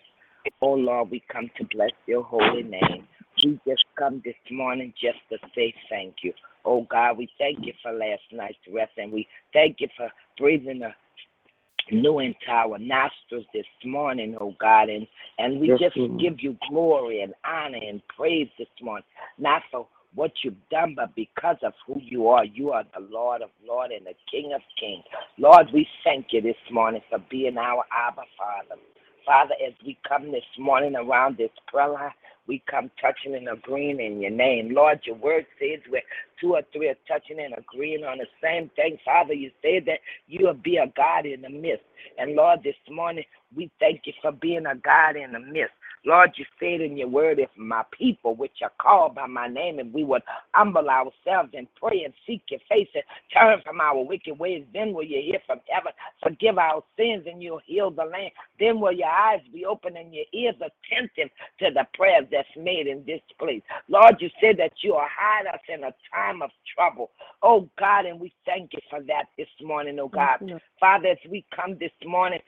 Oh 0.62 0.74
Lord, 0.74 1.12
we 1.12 1.24
come 1.32 1.50
to 1.58 1.66
bless 1.76 1.92
your 2.08 2.24
holy 2.24 2.64
name. 2.64 3.08
We 3.44 3.60
just 3.68 3.84
come 3.98 4.22
this 4.24 4.36
morning 4.52 4.94
just 5.02 5.20
to 5.32 5.38
say 5.56 5.74
thank 5.90 6.16
you. 6.24 6.34
Oh 6.66 6.88
God, 6.90 7.18
we 7.18 7.30
thank 7.38 7.66
you 7.66 7.74
for 7.82 7.92
last 7.92 8.22
night's 8.32 8.58
rest 8.74 8.92
and 8.98 9.12
we 9.12 9.28
thank 9.54 9.78
you 9.80 9.88
for 9.98 10.10
breathing 10.38 10.84
a 10.84 10.96
new 11.91 12.19
into 12.19 12.50
our 12.50 12.78
nostrils 12.78 13.46
this 13.54 13.65
morning, 13.86 14.36
oh 14.39 14.56
God, 14.60 14.89
and, 14.89 15.08
and 15.38 15.60
we 15.60 15.69
Yes, 15.69 15.80
just 15.80 15.98
Lord. 15.98 16.19
give 16.19 16.39
you 16.39 16.58
glory 16.69 17.22
and 17.22 17.34
honor 17.46 17.80
and 17.82 18.02
praise 18.08 18.50
this 18.58 18.67
morning, 18.82 19.06
not 19.38 19.63
for 19.72 19.88
what 20.15 20.32
you've 20.43 20.69
done, 20.69 20.93
but 20.96 21.15
because 21.15 21.58
of 21.63 21.74
who 21.88 22.00
you 22.00 22.28
are. 22.28 22.46
You 22.46 22.72
are 22.72 22.84
the 22.93 23.06
Lord 23.10 23.41
of 23.41 23.50
Lords 23.67 23.93
and 23.98 24.06
the 24.06 24.13
King 24.32 24.54
of 24.54 24.62
Kings. 24.80 25.04
Lord, 25.38 25.67
we 25.74 25.88
thank 26.04 26.28
you 26.32 26.41
this 26.41 26.56
morning 26.72 27.02
for 27.10 27.19
being 27.30 27.58
our 27.58 27.84
Abba 27.91 28.22
Father. 28.38 28.80
Father, 29.26 29.56
as 29.65 29.74
we 29.86 29.98
come 30.08 30.32
this 30.32 30.43
morning 30.60 30.96
around 30.96 31.38
this 31.38 31.50
prayer 31.67 31.89
line, 31.89 32.12
we 32.48 32.62
come 32.70 32.92
touching 33.02 33.36
and 33.36 33.48
agreeing 33.50 34.00
in 34.00 34.22
your 34.22 34.32
name. 34.32 34.74
Lord, 34.74 35.00
your 35.06 35.16
word 35.16 35.46
says 35.60 35.80
where 35.90 36.02
two 36.40 36.56
or 36.56 36.62
three 36.74 36.90
are 36.90 36.98
touching 37.08 37.40
and 37.40 37.54
agreeing 37.58 38.04
on 38.04 38.18
the 38.18 38.28
same 38.42 38.70
thing. 38.76 38.98
Father, 39.06 39.34
you 39.34 39.52
said 39.62 39.86
that 39.86 40.00
you 40.28 40.46
will 40.46 40.54
be 40.54 40.78
a 40.78 40.92
God 40.96 41.26
in 41.26 41.42
the 41.42 41.50
midst. 41.50 41.86
And 42.18 42.36
Lord, 42.36 42.60
this 42.64 42.76
morning, 42.90 43.24
we 43.56 43.72
thank 43.80 44.02
you 44.06 44.14
for 44.22 44.32
being 44.32 44.66
a 44.66 44.76
God 44.76 45.16
in 45.16 45.32
the 45.32 45.40
midst. 45.40 45.74
Lord, 46.06 46.32
you 46.38 46.46
said 46.60 46.82
in 46.82 46.98
your 46.98 47.08
word, 47.08 47.39
if 47.39 47.50
my 47.58 47.84
people, 47.92 48.36
which 48.36 48.58
are 48.62 48.72
called 48.82 49.16
by 49.16 49.28
my 49.28 49.48
name, 49.48 49.80
and 49.80 49.94
we 49.94 50.04
would 50.04 50.24
humble 50.54 50.89
ourselves 50.89 51.52
and 51.54 51.68
pray 51.76 52.04
and 52.04 52.13
seek 52.28 52.44
your 52.50 52.60
face 52.70 52.89
and 52.96 53.04
turn 53.34 53.62
from 53.66 53.82
our 53.82 54.04
wicked 54.04 54.38
ways, 54.38 54.66
then 54.74 54.94
will 54.94 55.04
you 55.04 55.22
hear 55.24 55.39
from 55.46 55.60
heaven, 55.70 55.94
forgive 56.22 56.58
our 56.58 56.84
sins, 56.98 57.26
and 57.28 57.42
you'll 57.42 57.62
heal 57.66 57.92
the 57.92 58.04
land. 58.06 58.32
Then 58.60 58.80
will 58.80 58.92
your 58.94 59.10
eyes 59.10 59.42
be 59.54 59.66
open 59.66 59.98
and 59.98 60.13
your 60.13 60.26
ears 60.34 60.56
attentive 60.56 61.30
to 61.60 61.72
the 61.74 61.86
prayers 61.94 62.26
that's 62.32 62.48
made 62.58 62.88
in 62.88 63.04
this 63.06 63.22
place. 63.39 63.62
Lord, 63.88 64.16
you 64.20 64.30
said 64.42 64.58
that 64.58 64.74
you 64.82 64.94
will 64.94 65.08
hide 65.10 65.48
us 65.48 65.62
in 65.70 65.84
a 65.84 65.94
time 66.13 66.42
of 66.42 66.52
trouble. 66.76 67.12
Oh 67.42 67.70
God, 67.80 68.06
and 68.06 68.20
we 68.20 68.34
thank 68.46 68.74
you 68.74 68.80
for 68.89 69.02
that 69.04 69.26
this 69.38 69.48
morning, 69.62 70.00
oh 70.00 70.10
God. 70.10 70.39
Father, 70.80 71.10
as 71.10 71.18
we 71.30 71.46
come 71.56 71.78
this 71.80 71.92
morning, 72.06 72.39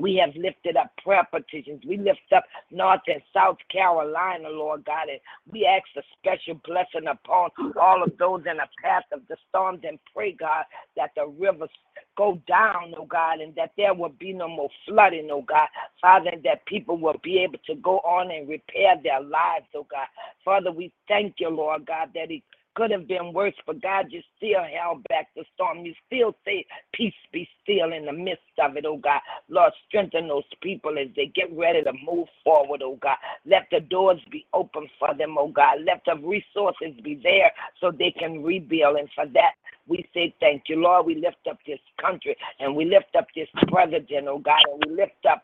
we 0.00 0.16
have 0.16 0.34
lifted 0.36 0.76
up 0.76 0.92
prayer 1.02 1.26
petitions. 1.30 1.82
We 1.86 1.96
lift 1.96 2.32
up 2.34 2.44
North 2.70 3.00
and 3.06 3.22
South 3.32 3.56
Carolina, 3.72 4.48
Lord 4.50 4.84
God, 4.84 5.08
and 5.08 5.20
we 5.50 5.66
ask 5.66 5.86
a 5.96 6.02
special 6.18 6.60
blessing 6.64 7.08
upon 7.08 7.50
all 7.80 8.02
of 8.02 8.16
those 8.18 8.42
in 8.50 8.58
the 8.58 8.68
path 8.82 9.04
of 9.12 9.20
the 9.28 9.36
storms 9.48 9.80
and 9.84 9.98
pray, 10.14 10.32
God, 10.32 10.64
that 10.96 11.10
the 11.16 11.26
rivers 11.26 11.70
go 12.16 12.40
down, 12.46 12.94
oh 12.98 13.06
God, 13.06 13.40
and 13.40 13.54
that 13.54 13.72
there 13.76 13.94
will 13.94 14.14
be 14.18 14.32
no 14.32 14.48
more 14.48 14.68
flooding, 14.86 15.28
oh 15.30 15.42
God. 15.42 15.68
Father, 16.00 16.30
and 16.30 16.42
that 16.42 16.66
people 16.66 16.98
will 16.98 17.20
be 17.22 17.38
able 17.38 17.58
to 17.66 17.74
go 17.76 17.98
on 18.00 18.30
and 18.30 18.48
repair 18.48 18.96
their 19.02 19.20
lives, 19.20 19.66
oh 19.74 19.86
God. 19.90 20.06
Father, 20.44 20.72
we 20.72 20.92
thank 21.08 21.36
you, 21.38 21.48
Lord 21.48 21.86
God, 21.86 22.10
that 22.14 22.30
could 22.76 22.90
have 22.90 23.08
been 23.08 23.32
worse, 23.32 23.54
but 23.66 23.82
God, 23.82 24.06
you 24.10 24.20
still 24.36 24.62
held 24.62 25.02
back 25.08 25.28
the 25.34 25.44
storm. 25.54 25.78
You 25.78 25.94
still 26.06 26.36
say, 26.44 26.64
Peace 26.92 27.14
be 27.32 27.48
still 27.62 27.92
in 27.92 28.04
the 28.04 28.12
midst 28.12 28.44
of 28.62 28.76
it, 28.76 28.84
oh 28.86 28.98
God. 28.98 29.20
Lord, 29.48 29.72
strengthen 29.88 30.28
those 30.28 30.44
people 30.62 30.98
as 30.98 31.08
they 31.16 31.26
get 31.34 31.50
ready 31.56 31.82
to 31.82 31.92
move 32.04 32.28
forward, 32.44 32.82
oh 32.84 32.98
God. 33.02 33.16
Let 33.46 33.66
the 33.72 33.80
doors 33.80 34.20
be 34.30 34.46
open 34.52 34.88
for 34.98 35.14
them, 35.16 35.36
oh 35.38 35.48
God. 35.48 35.78
Let 35.84 36.02
the 36.06 36.16
resources 36.24 37.00
be 37.02 37.18
there 37.22 37.50
so 37.80 37.90
they 37.90 38.14
can 38.16 38.42
rebuild. 38.42 38.96
And 38.98 39.08
for 39.14 39.26
that, 39.26 39.54
we 39.88 40.04
say 40.12 40.34
thank 40.40 40.64
you, 40.68 40.76
Lord. 40.76 41.06
We 41.06 41.14
lift 41.14 41.48
up 41.50 41.58
this 41.66 41.80
country 42.00 42.36
and 42.60 42.76
we 42.76 42.84
lift 42.84 43.16
up 43.16 43.26
this 43.34 43.48
president, 43.68 44.28
oh 44.28 44.38
God, 44.38 44.60
and 44.70 44.82
we 44.86 44.96
lift 44.96 45.24
up 45.28 45.42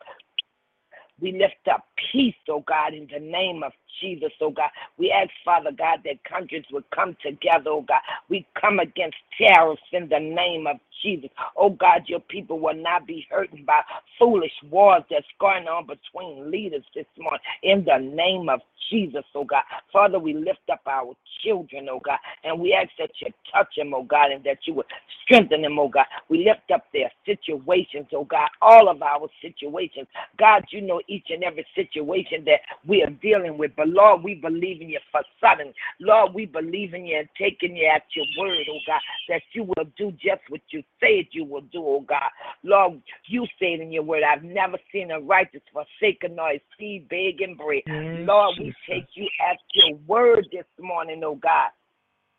we 1.21 1.31
lift 1.31 1.67
up 1.71 1.87
peace, 2.11 2.35
oh 2.49 2.63
God, 2.67 2.93
in 2.93 3.07
the 3.11 3.19
name 3.19 3.63
of 3.63 3.71
Jesus, 4.01 4.31
oh 4.41 4.51
God. 4.51 4.69
We 4.97 5.11
ask, 5.11 5.29
Father 5.45 5.71
God, 5.77 5.99
that 6.05 6.23
countries 6.25 6.65
would 6.71 6.85
come 6.95 7.17
together, 7.25 7.69
oh 7.71 7.85
God. 7.87 8.01
We 8.29 8.47
come 8.59 8.79
against 8.79 9.17
terrorists 9.37 9.85
in 9.93 10.09
the 10.09 10.19
name 10.19 10.67
of 10.67 10.77
Jesus. 11.03 11.29
Oh 11.57 11.71
God, 11.71 12.03
your 12.07 12.19
people 12.21 12.59
will 12.59 12.75
not 12.75 13.07
be 13.07 13.25
hurting 13.29 13.65
by 13.65 13.81
foolish 14.19 14.53
wars 14.69 15.03
that's 15.09 15.25
going 15.39 15.67
on 15.67 15.87
between 15.87 16.51
leaders 16.51 16.83
this 16.95 17.05
morning. 17.17 17.41
In 17.63 17.85
the 17.85 17.97
name 17.99 18.49
of 18.49 18.61
Jesus, 18.91 19.25
oh 19.35 19.45
God. 19.45 19.63
Father, 19.91 20.19
we 20.19 20.33
lift 20.33 20.69
up 20.71 20.81
our 20.87 21.13
children, 21.43 21.87
oh 21.91 22.01
God, 22.03 22.19
and 22.43 22.59
we 22.59 22.73
ask 22.73 22.89
that 22.99 23.11
you 23.21 23.27
touch 23.53 23.69
them, 23.77 23.93
oh 23.93 24.03
God, 24.03 24.31
and 24.31 24.43
that 24.45 24.59
you 24.65 24.73
would 24.75 24.85
strengthen 25.23 25.61
them, 25.63 25.79
oh 25.79 25.89
God. 25.89 26.05
We 26.29 26.45
lift 26.45 26.71
up 26.73 26.85
their 26.93 27.11
situations, 27.25 28.07
oh 28.13 28.25
God, 28.25 28.49
all 28.61 28.89
of 28.89 29.01
our 29.01 29.27
situations. 29.41 30.07
God, 30.39 30.65
you 30.71 30.81
know 30.81 31.01
each 31.07 31.27
and 31.29 31.43
every 31.43 31.65
situation 31.75 32.45
that 32.45 32.61
we 32.87 33.03
are 33.03 33.09
dealing 33.09 33.57
with. 33.57 33.71
But 33.83 33.89
Lord, 33.89 34.23
we 34.23 34.35
believe 34.35 34.81
in 34.81 34.87
you 34.87 34.99
for 35.11 35.21
sudden. 35.41 35.73
Lord, 35.99 36.33
we 36.33 36.45
believe 36.45 36.93
in 36.93 37.05
you 37.05 37.17
and 37.17 37.27
taking 37.37 37.75
you 37.75 37.85
at 37.93 38.03
your 38.15 38.25
word, 38.39 38.65
oh 38.71 38.79
God, 38.87 39.01
that 39.27 39.41
you 39.51 39.63
will 39.63 39.91
do 39.97 40.11
just 40.11 40.39
what 40.47 40.61
you 40.69 40.81
said 41.01 41.25
you 41.31 41.43
will 41.43 41.65
do, 41.73 41.85
oh 41.85 42.05
God. 42.07 42.29
Lord, 42.63 43.01
you 43.27 43.45
said 43.59 43.81
in 43.81 43.91
your 43.91 44.03
word, 44.03 44.23
I've 44.23 44.43
never 44.43 44.77
seen 44.89 45.11
a 45.11 45.19
righteous 45.19 45.63
forsaken 45.73 46.37
nor 46.37 46.51
a 46.51 46.61
seed 46.79 47.09
begging 47.09 47.57
bread. 47.57 47.81
Yes, 47.85 48.05
Lord, 48.25 48.55
we 48.57 48.73
take 48.89 49.07
you 49.15 49.27
at 49.51 49.57
your 49.73 49.97
word 50.07 50.47
this 50.53 50.63
morning, 50.79 51.21
oh 51.25 51.35
God 51.35 51.71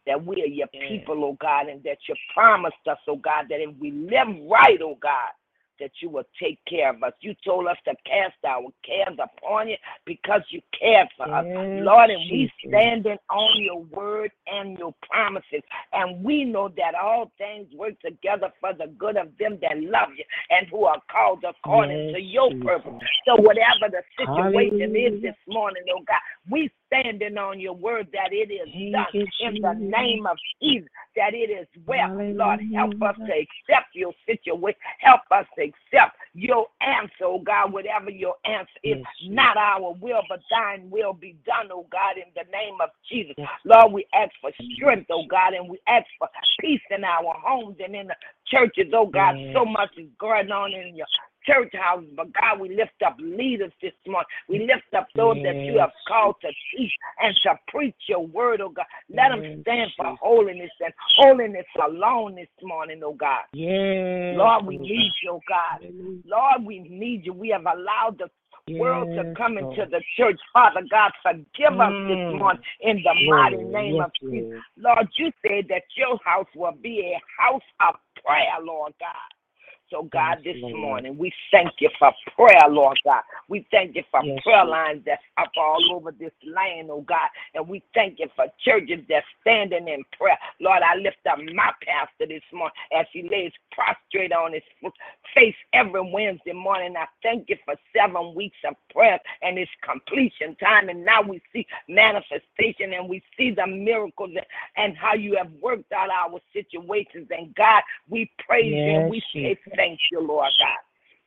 that 0.06 0.22
we 0.22 0.42
are 0.42 0.46
your 0.46 0.68
people, 0.86 1.24
oh 1.24 1.36
God, 1.40 1.68
and 1.68 1.82
that 1.84 1.96
you 2.06 2.14
promised 2.34 2.76
us, 2.90 2.98
oh 3.08 3.16
God, 3.16 3.46
that 3.48 3.60
if 3.60 3.74
we 3.78 3.90
live 3.90 4.28
right, 4.50 4.78
oh 4.82 4.98
God, 5.00 5.32
that 5.80 5.90
you 6.00 6.08
will 6.08 6.24
take 6.40 6.58
care 6.66 6.90
of 6.90 7.02
us. 7.02 7.12
You 7.20 7.34
told 7.44 7.66
us 7.66 7.76
to 7.84 7.94
cast 8.06 8.34
our 8.46 8.68
cares 8.84 9.18
upon 9.18 9.68
you 9.68 9.76
because 10.04 10.42
you 10.48 10.60
cared 10.78 11.08
for 11.16 11.26
yes, 11.26 11.56
us. 11.56 11.84
Lord, 11.84 12.10
and 12.10 12.20
we 12.30 12.50
standing 12.66 13.18
on 13.30 13.62
your 13.62 13.82
word 13.82 14.30
and 14.46 14.78
your 14.78 14.94
promises. 15.08 15.62
And 15.92 16.24
we 16.24 16.44
know 16.44 16.68
that 16.76 16.94
all 16.94 17.32
things 17.38 17.66
work 17.74 17.98
together 18.00 18.50
for 18.60 18.72
the 18.72 18.86
good 18.98 19.16
of 19.16 19.28
them 19.38 19.58
that 19.62 19.80
love 19.80 20.10
you 20.16 20.24
and 20.50 20.66
who 20.68 20.84
are 20.84 21.00
called 21.10 21.44
according 21.44 22.08
yes, 22.08 22.14
to 22.14 22.20
your 22.20 22.50
purpose. 22.62 22.92
So 23.26 23.36
whatever 23.36 23.90
the 23.90 24.02
situation 24.18 24.80
Hallelujah. 24.80 25.16
is 25.16 25.22
this 25.22 25.36
morning, 25.48 25.82
oh 25.90 26.02
God, 26.06 26.20
we 26.50 26.70
standing 26.94 27.38
on 27.38 27.60
your 27.60 27.74
word 27.74 28.08
that 28.12 28.32
it 28.32 28.52
is 28.52 28.68
done 28.92 29.06
in 29.40 29.60
the 29.62 29.74
name 29.78 30.26
of 30.26 30.36
Jesus, 30.62 30.88
that 31.16 31.34
it 31.34 31.50
is 31.50 31.66
well. 31.86 32.08
Lord, 32.14 32.60
help 32.74 32.94
us 33.02 33.16
to 33.16 33.32
accept 33.32 33.94
your 33.94 34.12
situation. 34.26 34.78
Help 35.00 35.20
us 35.30 35.46
to 35.58 35.64
accept 35.64 36.16
your 36.34 36.66
answer, 36.80 37.24
oh 37.24 37.40
God, 37.40 37.72
whatever 37.72 38.10
your 38.10 38.34
answer 38.44 38.78
is. 38.82 38.98
Not 39.26 39.56
our 39.56 39.92
will, 39.94 40.22
but 40.28 40.40
thine 40.50 40.90
will 40.90 41.12
be 41.12 41.36
done, 41.46 41.68
oh 41.72 41.86
God, 41.90 42.16
in 42.16 42.30
the 42.34 42.50
name 42.50 42.76
of 42.82 42.90
Jesus. 43.10 43.34
Lord, 43.64 43.92
we 43.92 44.06
ask 44.14 44.32
for 44.40 44.50
strength, 44.76 45.10
oh 45.10 45.24
God, 45.28 45.54
and 45.54 45.68
we 45.68 45.78
ask 45.88 46.06
for 46.18 46.28
peace 46.60 46.82
in 46.90 47.04
our 47.04 47.34
homes 47.42 47.76
and 47.84 47.94
in 47.94 48.08
the 48.08 48.16
churches, 48.46 48.92
oh 48.94 49.06
God. 49.06 49.34
So 49.54 49.64
much 49.64 49.90
is 49.98 50.08
going 50.18 50.50
on 50.50 50.72
in 50.72 50.96
your 50.96 51.06
church 51.46 51.72
houses. 51.74 52.10
But 52.16 52.32
God, 52.32 52.60
we 52.60 52.74
lift 52.74 53.00
up 53.04 53.16
leaders 53.18 53.72
this 53.82 53.92
morning. 54.06 54.26
We 54.48 54.60
lift 54.60 54.92
up 54.96 55.08
those 55.14 55.36
yes. 55.36 55.46
that 55.46 55.60
you 55.60 55.78
have 55.78 55.92
called 56.08 56.36
to 56.42 56.48
teach 56.48 56.92
and 57.20 57.34
to 57.44 57.58
preach 57.68 57.96
your 58.08 58.26
word, 58.26 58.60
oh 58.60 58.70
God. 58.70 58.86
Let 59.08 59.30
yes. 59.30 59.42
them 59.42 59.62
stand 59.62 59.90
for 59.96 60.16
holiness 60.20 60.70
and 60.80 60.92
holiness 61.16 61.66
alone 61.84 62.36
this 62.36 62.48
morning, 62.62 63.00
oh 63.04 63.14
God. 63.14 63.44
Yes. 63.52 64.36
Lord, 64.36 64.66
we 64.66 64.78
need 64.78 65.12
you, 65.22 65.32
oh 65.32 65.40
God. 65.48 65.88
Lord, 66.26 66.66
we 66.66 66.80
need 66.80 67.24
you. 67.24 67.32
We 67.32 67.50
have 67.50 67.66
allowed 67.66 68.18
the 68.18 68.28
Yes, 68.66 68.80
world 68.80 69.08
to 69.10 69.34
come 69.36 69.56
Lord. 69.56 69.78
into 69.78 69.90
the 69.90 70.00
church. 70.16 70.40
Father 70.54 70.80
God, 70.90 71.12
forgive 71.22 71.76
mm. 71.76 71.84
us 71.84 72.08
this 72.08 72.16
mm. 72.16 72.38
morning 72.38 72.62
in 72.80 72.96
the 72.96 73.30
mighty 73.30 73.62
name 73.62 73.96
yes, 73.96 74.06
of 74.06 74.12
Jesus. 74.22 74.60
Lord, 74.78 75.06
you 75.18 75.30
said 75.42 75.66
that 75.68 75.82
your 75.96 76.18
house 76.24 76.48
will 76.56 76.72
be 76.80 77.12
a 77.12 77.20
house 77.42 77.60
of 77.86 77.96
prayer, 78.24 78.56
Lord 78.62 78.94
God. 78.98 79.28
So, 79.94 80.02
God, 80.12 80.38
this 80.42 80.56
morning, 80.60 81.16
we 81.16 81.32
thank 81.52 81.70
you 81.78 81.88
for 82.00 82.10
prayer, 82.34 82.68
Lord 82.68 82.98
God. 83.04 83.22
We 83.48 83.64
thank 83.70 83.94
you 83.94 84.02
for 84.10 84.24
yes, 84.24 84.40
prayer 84.42 84.64
lines 84.64 85.02
that's 85.06 85.22
up 85.38 85.52
all 85.56 85.94
over 85.94 86.10
this 86.10 86.32
land, 86.44 86.88
oh 86.90 87.02
God. 87.02 87.28
And 87.54 87.68
we 87.68 87.80
thank 87.94 88.18
you 88.18 88.26
for 88.34 88.46
churches 88.64 89.04
that's 89.08 89.24
standing 89.40 89.86
in 89.86 90.02
prayer. 90.18 90.36
Lord, 90.60 90.82
I 90.82 90.96
lift 90.96 91.18
up 91.30 91.38
my 91.54 91.70
pastor 91.86 92.26
this 92.26 92.42
morning 92.52 92.74
as 92.98 93.06
he 93.12 93.28
lays 93.30 93.52
prostrate 93.70 94.32
on 94.32 94.54
his 94.54 94.62
face 95.32 95.54
every 95.72 96.00
Wednesday 96.10 96.52
morning. 96.52 96.94
I 96.96 97.06
thank 97.22 97.48
you 97.48 97.56
for 97.64 97.74
seven 97.96 98.34
weeks 98.34 98.56
of 98.66 98.74
prayer 98.92 99.20
and 99.42 99.58
its 99.58 99.70
completion 99.88 100.56
time. 100.56 100.88
And 100.88 101.04
now 101.04 101.22
we 101.22 101.40
see 101.52 101.66
manifestation 101.88 102.94
and 102.94 103.08
we 103.08 103.22
see 103.36 103.52
the 103.52 103.66
miracles 103.66 104.30
and 104.76 104.96
how 104.96 105.14
you 105.14 105.36
have 105.36 105.52
worked 105.60 105.92
out 105.92 106.10
our 106.10 106.40
situations. 106.52 107.28
And 107.30 107.54
God, 107.54 107.82
we 108.08 108.30
praise 108.44 108.72
yes, 108.74 108.86
you 108.86 109.00
and 109.00 109.10
we 109.10 109.22
say 109.32 109.58
Thank 109.84 110.00
you, 110.10 110.20
Lord 110.20 110.52
God. 110.58 110.80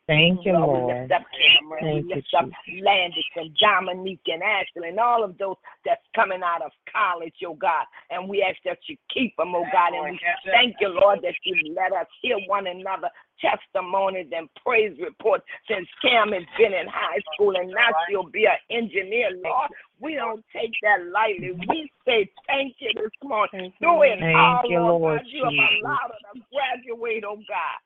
Thank 0.08 0.46
you, 0.46 0.54
Lord. 0.54 0.88
We 0.88 0.94
lift 0.94 1.12
up 1.12 1.28
Cameron. 1.36 1.84
Thank 1.84 2.06
we 2.08 2.16
lift 2.16 2.28
you, 2.32 2.40
up 2.40 2.50
Landis 2.82 3.32
and 3.36 3.52
Dominique 3.60 4.26
and 4.28 4.42
Ashley 4.42 4.90
and 4.90 5.00
all 5.00 5.22
of 5.22 5.38
those 5.38 5.60
that's 5.86 6.02
coming 6.16 6.42
out 6.42 6.64
of 6.64 6.72
college, 6.90 7.36
oh 7.46 7.54
God. 7.54 7.86
And 8.10 8.30
we 8.30 8.42
ask 8.42 8.58
that 8.64 8.80
you 8.88 8.96
keep 9.14 9.36
them, 9.36 9.54
oh 9.54 9.68
God. 9.72 9.94
And 9.94 10.16
we 10.16 10.20
thank 10.50 10.78
you, 10.80 10.90
Lord, 10.90 11.20
that 11.24 11.36
you 11.44 11.76
let 11.76 11.92
us 11.92 12.08
hear 12.22 12.40
one 12.48 12.68
another 12.68 13.10
testimonies 13.44 14.32
and 14.32 14.48
praise 14.66 14.98
reports 14.98 15.44
since 15.70 15.86
Cam 16.02 16.32
has 16.32 16.48
been 16.58 16.74
in 16.74 16.88
high 16.88 17.22
school 17.36 17.54
and 17.60 17.70
now 17.70 17.92
she'll 18.10 18.32
be 18.32 18.48
an 18.48 18.58
engineer, 18.72 19.30
Lord. 19.44 19.70
We 20.00 20.16
don't 20.16 20.44
take 20.56 20.72
that 20.82 21.06
lightly. 21.12 21.52
We 21.68 21.92
say 22.08 22.32
thank 22.48 22.76
you 22.80 22.96
this 22.96 23.12
morning. 23.22 23.74
Do 23.82 24.02
it 24.08 24.24
all, 24.34 24.64
Lord. 24.72 25.20
God. 25.20 25.28
You 25.28 25.44
have 25.44 25.54
allowed 25.54 26.16
her 26.16 26.22
to 26.34 26.42
graduate, 26.50 27.24
oh 27.28 27.44
God. 27.44 27.78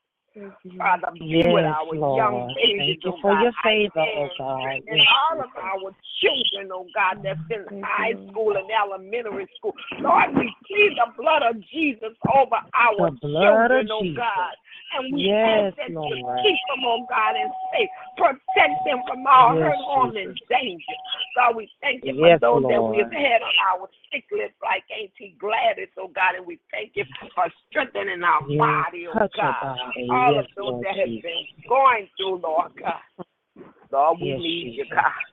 Father, 0.78 1.12
be 1.14 1.26
yes, 1.26 1.46
with 1.48 1.66
our 1.66 1.92
Lord. 1.94 2.18
young 2.18 2.56
babies, 2.56 3.04
Thank 3.04 3.04
you 3.04 3.12
oh 3.12 3.22
for 3.22 3.34
God. 3.34 3.42
your 3.44 3.52
favor, 3.64 4.00
oh 4.00 4.30
God. 4.38 4.80
And 4.88 4.98
yes. 4.98 5.08
all 5.12 5.42
of 5.42 5.50
our 5.60 5.92
children, 6.24 6.72
oh 6.72 6.88
God, 6.96 7.20
that's 7.24 7.40
in 7.50 7.84
high 7.84 8.14
school 8.30 8.56
and 8.56 8.68
elementary 8.72 9.48
school. 9.58 9.74
Lord, 10.00 10.32
we 10.36 10.54
plead 10.68 10.96
the 10.96 11.12
blood 11.22 11.44
of 11.44 11.56
Jesus 11.68 12.16
over 12.32 12.56
our 12.56 13.12
children, 13.20 13.88
oh 13.92 14.04
God. 14.16 14.56
And 14.94 15.14
we 15.14 15.30
yes, 15.32 15.72
ask 15.72 15.78
that 15.78 15.94
Lord. 15.94 16.18
you 16.18 16.26
keep 16.44 16.60
them, 16.68 16.84
oh 16.84 17.06
God, 17.08 17.36
and 17.40 17.52
safe. 17.72 17.90
Protect 18.18 18.76
them 18.86 19.00
from 19.08 19.24
all 19.26 19.56
yes, 19.56 19.64
hurt, 19.64 19.86
harm, 19.88 20.16
and 20.18 20.38
danger. 20.50 20.98
God, 21.36 21.56
we 21.56 21.72
thank 21.82 22.04
you 22.04 22.14
yes, 22.16 22.40
for 22.42 22.60
those 22.60 22.64
Lord. 22.64 22.76
that 22.76 22.84
we've 22.84 23.12
had 23.24 23.42
on 23.42 23.56
our 23.72 23.88
sick 24.12 24.26
list, 24.32 24.54
like 24.62 24.84
Auntie 24.92 25.36
Gladys, 25.40 25.88
oh 25.98 26.10
God, 26.10 26.36
and 26.36 26.46
we 26.46 26.60
thank 26.72 26.92
you 26.96 27.06
for 27.34 27.46
strengthening 27.70 28.24
our 28.24 28.42
yes, 28.50 28.60
body, 28.60 29.08
oh 29.08 29.28
God. 29.36 29.56
Body. 29.62 30.08
All 30.12 30.34
yes, 30.36 30.44
of 30.44 30.50
those 30.58 30.66
Lord 30.66 30.86
that 30.86 30.96
have 30.98 31.22
been 31.24 31.46
going 31.70 32.08
through, 32.18 32.42
Lord 32.44 32.72
God. 32.76 33.66
Lord, 33.92 34.20
we 34.20 34.28
yes, 34.28 34.40
need 34.40 34.64
Jesus. 34.76 34.78
you, 34.90 34.96
God. 34.96 35.24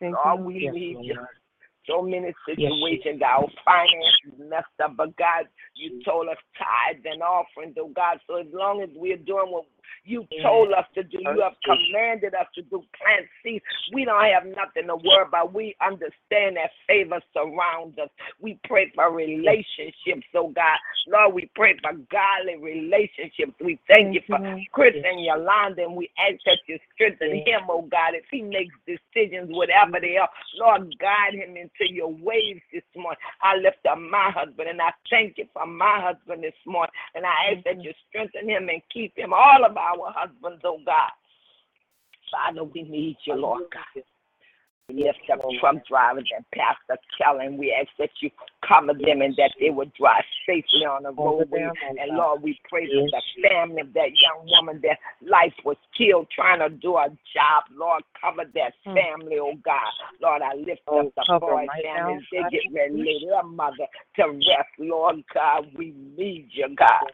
Thank 0.00 0.16
Lord, 0.24 0.40
you. 0.40 0.46
we 0.46 0.54
Yes, 0.64 0.74
need 0.74 0.96
you. 1.02 1.18
So 1.88 2.02
many 2.02 2.32
situations, 2.48 3.20
our 3.22 3.46
finances 3.64 4.38
messed 4.38 4.66
up, 4.82 4.96
but 4.96 5.16
God, 5.16 5.48
you 5.76 6.02
told 6.04 6.28
us 6.28 6.36
tithes 6.58 7.04
and 7.04 7.22
offerings, 7.22 7.76
oh 7.78 7.90
God. 7.94 8.18
So 8.26 8.36
as 8.40 8.46
long 8.52 8.82
as 8.82 8.88
we're 8.94 9.18
doing 9.18 9.52
what 9.52 9.66
you 10.04 10.26
told 10.42 10.72
us 10.72 10.84
to 10.94 11.02
do, 11.02 11.18
you 11.20 11.42
have 11.42 11.54
commanded 11.64 12.34
us 12.34 12.46
to 12.54 12.62
do 12.62 12.82
plant 13.00 13.26
seeds. 13.42 13.64
We 13.92 14.04
don't 14.04 14.24
have 14.24 14.44
nothing 14.44 14.86
to 14.88 14.96
worry 14.96 15.24
about. 15.26 15.54
We 15.54 15.74
understand 15.80 16.56
that 16.56 16.70
favor 16.86 17.20
surrounds 17.32 17.98
us. 17.98 18.08
We 18.40 18.58
pray 18.64 18.92
for 18.94 19.10
relationships, 19.12 20.26
oh 20.34 20.48
God. 20.48 20.78
Lord, 21.06 21.34
we 21.34 21.50
pray 21.54 21.76
for 21.82 21.92
godly 22.10 22.56
relationships. 22.56 23.52
We 23.60 23.78
thank 23.88 24.14
you 24.14 24.20
for 24.26 24.38
Chris 24.72 24.94
and 25.04 25.24
Yolanda, 25.24 25.84
and 25.84 25.96
we 25.96 26.10
ask 26.18 26.38
that 26.46 26.58
you 26.66 26.78
strengthen 26.94 27.36
him, 27.36 27.62
oh 27.68 27.82
God, 27.82 28.14
if 28.14 28.24
he 28.30 28.42
makes 28.42 28.74
decisions, 28.86 29.48
whatever 29.50 30.00
they 30.00 30.16
are. 30.16 30.28
Lord, 30.58 30.94
guide 31.00 31.34
him 31.34 31.56
into 31.56 31.92
your 31.92 32.08
ways 32.08 32.60
this 32.72 32.82
morning. 32.96 33.18
I 33.42 33.56
lift 33.56 33.84
up 33.90 33.98
my 33.98 34.30
husband, 34.30 34.68
and 34.68 34.80
I 34.80 34.92
thank 35.10 35.38
you 35.38 35.46
for 35.52 35.66
my 35.66 36.00
husband 36.00 36.42
this 36.42 36.54
morning. 36.66 36.92
And 37.14 37.24
I 37.26 37.52
ask 37.52 37.64
that 37.64 37.74
mm-hmm. 37.74 37.80
you 37.82 37.92
strengthen 38.08 38.48
him 38.48 38.68
and 38.68 38.82
keep 38.92 39.16
him, 39.16 39.32
all 39.32 39.64
of 39.64 39.73
our 39.76 40.12
husbands, 40.14 40.62
oh 40.64 40.78
God. 40.84 41.10
Father, 42.30 42.64
we 42.64 42.82
need 42.82 43.16
you, 43.26 43.34
Lord 43.34 43.64
God. 43.72 44.02
We 44.88 45.02
lift 45.02 45.18
up 45.32 45.40
truck 45.60 45.76
drivers 45.88 46.28
and 46.36 46.44
Pastor 46.52 47.00
Kelly, 47.16 47.48
we 47.56 47.72
ask 47.72 47.88
that 47.98 48.10
you 48.20 48.30
cover 48.68 48.92
them 48.92 49.22
and 49.22 49.34
that 49.36 49.52
they 49.58 49.70
would 49.70 49.92
drive 49.94 50.24
safely 50.46 50.84
on 50.84 51.04
the 51.04 51.12
roadway. 51.12 51.70
oh 51.70 51.94
And 51.98 52.16
Lord, 52.16 52.42
we 52.42 52.60
pray 52.68 52.86
for 52.86 53.08
Yes. 53.08 53.22
the 53.40 53.48
family 53.48 53.80
of 53.80 53.94
that 53.94 54.10
young 54.12 54.46
woman 54.46 54.80
that 54.82 54.98
life 55.22 55.54
was 55.64 55.78
killed 55.96 56.28
trying 56.30 56.58
to 56.60 56.68
do 56.68 56.96
a 56.96 57.08
job. 57.32 57.64
Lord, 57.74 58.02
cover 58.20 58.44
that 58.44 58.74
Mm. 58.86 58.94
family, 58.94 59.38
oh 59.38 59.54
God. 59.64 59.90
Lord, 60.20 60.42
I 60.42 60.52
lift 60.52 60.82
Oh, 60.86 61.06
up 61.06 61.14
the 61.16 61.38
boy 61.40 61.66
now, 61.82 62.20
They 62.30 62.42
get 62.50 62.70
ready 62.70 63.24
their 63.26 63.42
mother 63.42 63.86
to 64.16 64.28
rest. 64.28 64.68
Lord 64.78 65.24
God, 65.32 65.74
we 65.74 65.92
need 65.92 66.50
you, 66.52 66.68
God. 66.76 67.10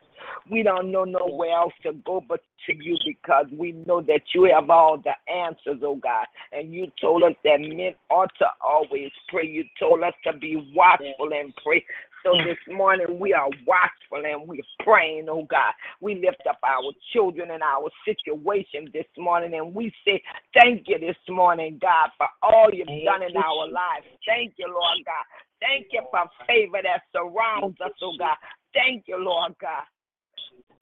We 0.51 0.63
don't 0.63 0.91
know 0.91 1.05
nowhere 1.05 1.53
else 1.53 1.73
to 1.83 1.93
go 1.93 2.23
but 2.27 2.41
to 2.67 2.75
you 2.75 2.97
because 3.05 3.47
we 3.53 3.73
know 3.73 4.01
that 4.03 4.23
you 4.35 4.51
have 4.53 4.71
all 4.71 4.99
the 4.99 5.33
answers, 5.33 5.81
oh 5.83 5.97
God. 5.97 6.27
And 6.53 6.73
you 6.73 6.91
told 7.01 7.23
us 7.23 7.35
that 7.45 7.61
men 7.61 7.95
ought 8.11 8.31
to 8.39 8.47
always 8.61 9.11
pray. 9.29 9.47
You 9.47 9.65
told 9.79 10.03
us 10.03 10.15
to 10.25 10.33
be 10.33 10.73
watchful 10.75 11.31
and 11.33 11.55
pray. 11.65 11.85
So 12.25 12.33
this 12.45 12.59
morning 12.75 13.19
we 13.19 13.33
are 13.33 13.49
watchful 13.67 14.25
and 14.25 14.47
we're 14.47 14.61
praying, 14.81 15.27
oh 15.31 15.45
God. 15.45 15.73
We 16.01 16.17
lift 16.17 16.43
up 16.49 16.59
our 16.67 16.93
children 17.13 17.51
and 17.51 17.63
our 17.63 17.89
situation 18.05 18.91
this 18.93 19.07
morning 19.17 19.55
and 19.55 19.75
we 19.75 19.93
say 20.05 20.23
thank 20.55 20.85
you 20.87 20.99
this 20.99 21.17
morning, 21.29 21.79
God, 21.81 22.11
for 22.19 22.27
all 22.43 22.69
you've 22.73 22.87
done 23.07 23.23
in 23.23 23.37
our 23.37 23.67
lives. 23.67 24.07
Thank 24.27 24.55
you, 24.59 24.67
Lord 24.67 24.99
God. 25.07 25.25
Thank 25.61 25.89
you 25.93 26.03
for 26.11 26.25
favor 26.47 26.81
that 26.83 27.03
surrounds 27.13 27.81
us, 27.81 27.93
oh 28.03 28.13
God. 28.19 28.37
Thank 28.75 29.05
you, 29.07 29.19
Lord 29.19 29.55
God. 29.61 29.85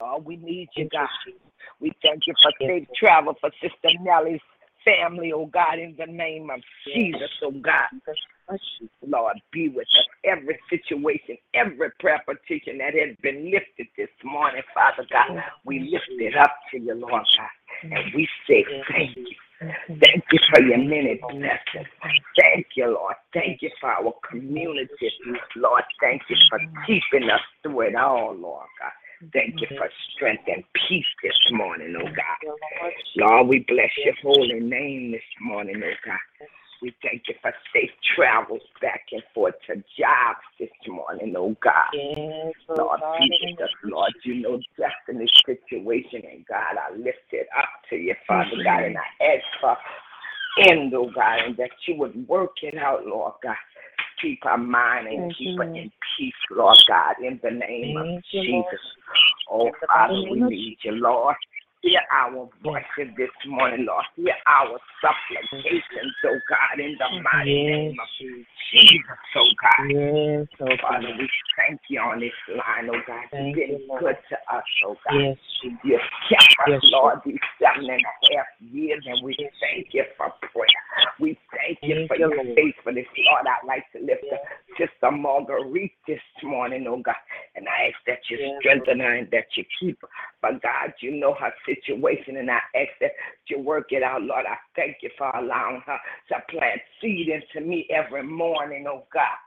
Oh, 0.01 0.19
we 0.23 0.37
need 0.37 0.69
you, 0.75 0.87
God. 0.91 1.07
We 1.79 1.91
thank 2.01 2.23
you 2.27 2.33
for 2.41 2.51
safe 2.65 2.87
travel 2.95 3.35
for 3.39 3.51
Sister 3.61 3.89
Nellie's 4.01 4.39
family, 4.85 5.33
oh 5.33 5.45
God, 5.47 5.77
in 5.79 5.95
the 5.97 6.05
name 6.05 6.49
of 6.49 6.61
Jesus, 6.85 7.29
oh 7.43 7.51
God. 7.51 7.89
Lord, 9.05 9.35
be 9.51 9.69
with 9.69 9.87
us. 9.87 10.05
Every 10.23 10.57
situation, 10.69 11.37
every 11.53 11.91
prayer 11.99 12.21
petition 12.25 12.79
that 12.79 12.93
has 12.95 13.15
been 13.21 13.51
lifted 13.51 13.87
this 13.97 14.09
morning, 14.23 14.63
Father 14.73 15.05
God, 15.11 15.41
we 15.65 15.79
lift 15.79 16.05
it 16.09 16.35
up 16.37 16.55
to 16.71 16.79
you, 16.79 16.95
Lord 16.95 17.11
God. 17.11 17.91
And 17.91 18.13
we 18.15 18.27
say 18.47 18.65
thank 18.91 19.17
you. 19.17 19.27
Thank 19.59 20.23
you 20.31 20.39
for 20.53 20.61
your 20.63 20.77
many 20.77 21.19
blessings. 21.21 21.87
Thank 22.39 22.67
you, 22.75 22.87
Lord. 22.93 23.15
Thank 23.33 23.61
you 23.61 23.69
for 23.79 23.89
our 23.91 24.13
community. 24.29 25.11
Lord, 25.57 25.83
thank 26.01 26.21
you 26.29 26.37
for 26.49 26.59
keeping 26.87 27.29
us 27.29 27.41
through 27.61 27.81
it 27.81 27.95
all, 27.95 28.33
Lord 28.33 28.67
God. 28.79 28.91
Thank 29.33 29.59
you 29.59 29.67
for 29.77 29.89
strength 30.15 30.43
and 30.47 30.63
peace 30.87 31.05
this 31.21 31.37
morning, 31.51 31.93
oh 31.99 32.05
God. 32.05 32.55
Lord, 33.17 33.47
we 33.47 33.59
bless 33.67 33.91
your 34.05 34.13
holy 34.21 34.61
name 34.61 35.11
this 35.11 35.21
morning, 35.41 35.81
oh 35.83 35.93
God. 36.05 36.47
We 36.81 36.95
thank 37.03 37.23
you 37.27 37.35
for 37.41 37.53
safe 37.73 37.89
travels 38.15 38.61
back 38.81 39.01
and 39.11 39.21
forth 39.35 39.55
to 39.67 39.75
jobs 39.75 40.45
this 40.57 40.69
morning, 40.87 41.33
oh 41.37 41.53
God. 41.61 41.91
Oh 41.93 42.75
Lord, 42.77 43.01
God, 43.01 43.19
be 43.19 43.37
in 43.43 43.57
with 43.57 43.69
the 43.83 43.89
Lord. 43.89 44.13
You 44.23 44.35
know 44.35 44.59
destiny's 44.77 45.29
situation, 45.45 46.21
and 46.31 46.45
God, 46.47 46.77
I 46.79 46.95
lift 46.95 47.27
it 47.33 47.47
up 47.57 47.69
to 47.89 47.97
you, 47.97 48.15
Father 48.25 48.63
God, 48.63 48.83
and 48.85 48.97
I 48.97 49.23
ask 49.25 49.43
for 49.59 49.77
end, 50.69 50.93
oh 50.93 51.11
God, 51.13 51.39
and 51.45 51.57
that 51.57 51.71
you 51.87 51.95
would 51.97 52.27
work 52.27 52.53
it 52.63 52.77
out, 52.77 53.05
Lord 53.05 53.33
God. 53.43 53.55
Keep 54.21 54.45
our 54.45 54.57
mind 54.57 55.07
and 55.07 55.17
Thank 55.21 55.37
keep 55.37 55.47
you, 55.47 55.57
her 55.57 55.65
Lord. 55.65 55.77
in 55.77 55.91
peace, 56.17 56.33
Lord 56.51 56.77
God, 56.87 57.15
in 57.23 57.39
the 57.41 57.51
name 57.51 57.97
of 57.97 58.05
Thank 58.05 58.23
you, 58.31 58.53
Lord. 58.53 58.65
Jesus. 58.71 58.85
Oh, 59.49 59.65
In 59.67 59.71
the 59.81 59.87
Father, 59.87 60.13
mighty 60.13 60.29
we 60.29 60.35
name 60.35 60.43
of 60.43 60.49
need 60.49 60.77
you, 60.83 60.91
Lord. 60.91 61.35
Hear 61.81 62.01
our 62.11 62.49
voices 62.61 63.15
this 63.15 63.31
morning, 63.47 63.85
Lord. 63.87 64.03
Hear 64.17 64.35
our 64.47 64.77
supplications, 64.99 66.13
oh 66.25 66.37
God, 66.49 66.79
in 66.79 66.97
the 66.99 67.21
mighty 67.23 67.55
Yes, 67.55 67.71
name 67.71 67.97
of 68.01 68.07
Jesus, 68.19 69.01
oh 69.37 69.47
God. 69.63 69.87
Yes, 69.89 70.47
oh 70.59 70.75
Father, 70.81 71.07
God. 71.07 71.19
we 71.19 71.29
thank 71.55 71.79
you 71.87 72.01
on 72.01 72.19
this 72.19 72.35
line, 72.49 72.89
oh 72.91 72.99
God. 73.07 73.23
Thank 73.31 73.55
You've 73.55 73.67
been 73.67 73.79
you, 73.79 73.97
good 73.97 74.17
to 74.27 74.35
us, 74.53 74.63
oh 74.85 74.95
God. 75.07 75.21
Yes, 75.23 75.37
You've 75.63 76.01
kept 76.27 76.43
us, 76.43 76.67
Yes, 76.67 76.81
Lord, 76.91 77.19
these 77.25 77.39
seven 77.61 77.89
and 77.89 78.01
a 78.03 78.35
half 78.35 78.47
years, 78.59 79.03
and 79.07 79.23
we 79.23 79.35
Yes. 79.39 79.53
thank 79.61 79.93
you 79.93 80.03
for 80.17 80.33
prayer. 80.51 80.67
We 81.19 81.39
thank 81.51 81.79
you 81.81 81.95
Thank 81.95 82.07
for 82.09 82.15
you, 82.17 82.27
your 82.27 82.43
Lord. 82.43 82.55
faithfulness, 82.55 83.07
Lord. 83.25 83.47
I'd 83.47 83.67
like 83.67 83.89
to 83.93 83.99
lift 83.99 84.23
up 84.33 84.41
Sister 84.77 85.11
Marguerite 85.11 85.95
this 86.07 86.21
morning, 86.43 86.87
oh 86.87 86.97
God, 86.97 87.15
and 87.55 87.67
I 87.67 87.87
ask 87.87 87.97
that 88.07 88.19
you 88.29 88.37
Yes, 88.37 88.59
strengthen 88.59 88.99
her 88.99 89.15
and 89.15 89.31
that 89.31 89.47
you 89.55 89.63
keep 89.79 90.01
her. 90.01 90.09
But 90.41 90.61
God, 90.61 90.93
you 91.01 91.11
know 91.11 91.33
her 91.33 91.51
situation, 91.75 92.37
and 92.37 92.49
I 92.49 92.59
ask 92.75 92.89
that 93.01 93.11
you 93.47 93.59
work 93.59 93.87
it 93.91 94.03
out, 94.03 94.21
Lord. 94.21 94.45
I 94.45 94.55
thank 94.75 94.97
you 95.01 95.09
for 95.17 95.29
allowing 95.35 95.81
her 95.85 95.97
to 96.29 96.35
plant 96.49 96.81
seed 97.01 97.27
into 97.29 97.65
me 97.65 97.87
every 97.89 98.23
morning, 98.23 98.85
oh 98.87 99.05
God. 99.13 99.37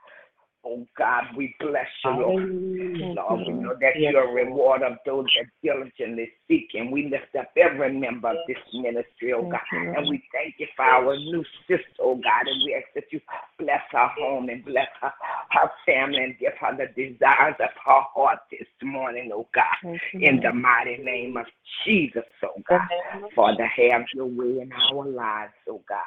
Oh 0.65 0.87
God, 0.97 1.23
we 1.35 1.55
bless 1.59 1.87
you, 2.05 2.11
Lord. 2.11 2.43
Hallelujah. 2.43 3.13
Lord, 3.15 3.39
we 3.41 3.53
know 3.53 3.73
that 3.81 3.93
Yes, 3.97 4.13
you're 4.13 4.23
a 4.23 4.25
Lord. 4.27 4.47
reward 4.47 4.81
of 4.83 4.93
those 5.05 5.25
that 5.35 5.47
diligently 5.61 6.31
seek, 6.47 6.69
and 6.73 6.91
we 6.91 7.09
lift 7.09 7.35
up 7.37 7.51
every 7.57 7.91
member 7.93 8.29
of 8.29 8.37
this 8.47 8.57
ministry, 8.73 9.33
oh 9.33 9.41
Thank 9.41 9.51
God. 9.51 9.61
you, 9.73 9.83
Lord. 9.85 9.97
And 9.97 10.09
we 10.09 10.23
thank 10.31 10.55
you 10.59 10.67
for 10.75 10.85
our 10.85 11.17
new 11.17 11.43
sister, 11.67 11.83
oh 12.01 12.15
God, 12.15 12.47
and 12.47 12.63
we 12.65 12.75
ask 12.75 12.87
that 12.95 13.11
you 13.11 13.19
bless 13.59 13.81
her 13.91 14.07
home 14.17 14.49
and 14.49 14.63
bless 14.63 14.87
her, 15.01 15.11
her 15.51 15.71
family 15.85 16.23
and 16.23 16.37
give 16.39 16.53
her 16.59 16.75
the 16.77 16.87
desires 16.95 17.55
of 17.59 17.69
her 17.85 18.01
heart 18.13 18.39
this 18.51 18.67
morning, 18.81 19.31
oh 19.33 19.47
God. 19.53 19.65
Thank 19.83 20.01
you, 20.13 20.19
In 20.21 20.35
Lord. 20.37 20.45
the 20.45 20.53
mighty 20.53 20.97
name 21.03 21.35
of 21.37 21.45
Jesus, 21.85 22.23
oh 22.43 22.61
God. 22.69 22.81
name 23.15 23.25
of 23.25 23.31
Father, 23.33 23.65
have 23.65 24.03
your 24.13 24.27
way 24.27 24.61
in 24.61 24.71
our 24.71 25.05
lives, 25.05 25.53
oh 25.69 25.81
God. 25.89 25.99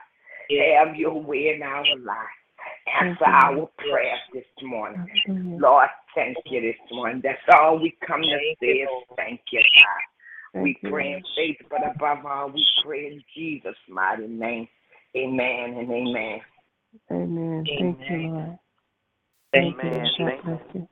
Have 0.49 0.97
your 0.97 1.21
way 1.21 1.53
in 1.55 1.63
our 1.63 1.85
lives. 1.99 2.46
Answer 3.03 3.25
our 3.25 3.57
Lord. 3.57 3.69
prayers 3.79 4.21
this 4.33 4.45
morning. 4.63 5.07
Lord, 5.59 5.89
thank 6.15 6.37
you 6.47 6.61
this 6.61 6.77
morning. 6.93 7.21
That's 7.23 7.39
all 7.53 7.79
we 7.81 7.97
come 8.07 8.23
to 8.23 8.39
say 8.61 8.67
is 8.67 8.89
thank 9.17 9.41
you, 9.53 9.61
God. 9.61 10.63
we 10.63 10.79
pray 10.85 11.13
in 11.13 11.23
faith, 11.37 11.59
but 11.71 11.81
above 11.87 12.25
all, 12.27 12.51
we 12.51 12.65
pray 12.85 13.07
in 13.07 13.23
Jesus' 13.35 13.77
mighty 13.89 14.27
name. 14.27 14.69
Amen 15.17 15.77
and 15.79 15.91
amen. 15.91 16.41
Amen. 17.11 17.65
Thank 17.79 17.99
you, 18.09 18.17
Amen. 18.17 18.23
Lord. 18.23 18.59
Thank 19.53 19.77
you, 19.83 19.91
Amen. 19.91 19.91
Lord. 19.91 20.13
God 20.19 20.33
Thank 20.45 20.61
you. 20.75 20.89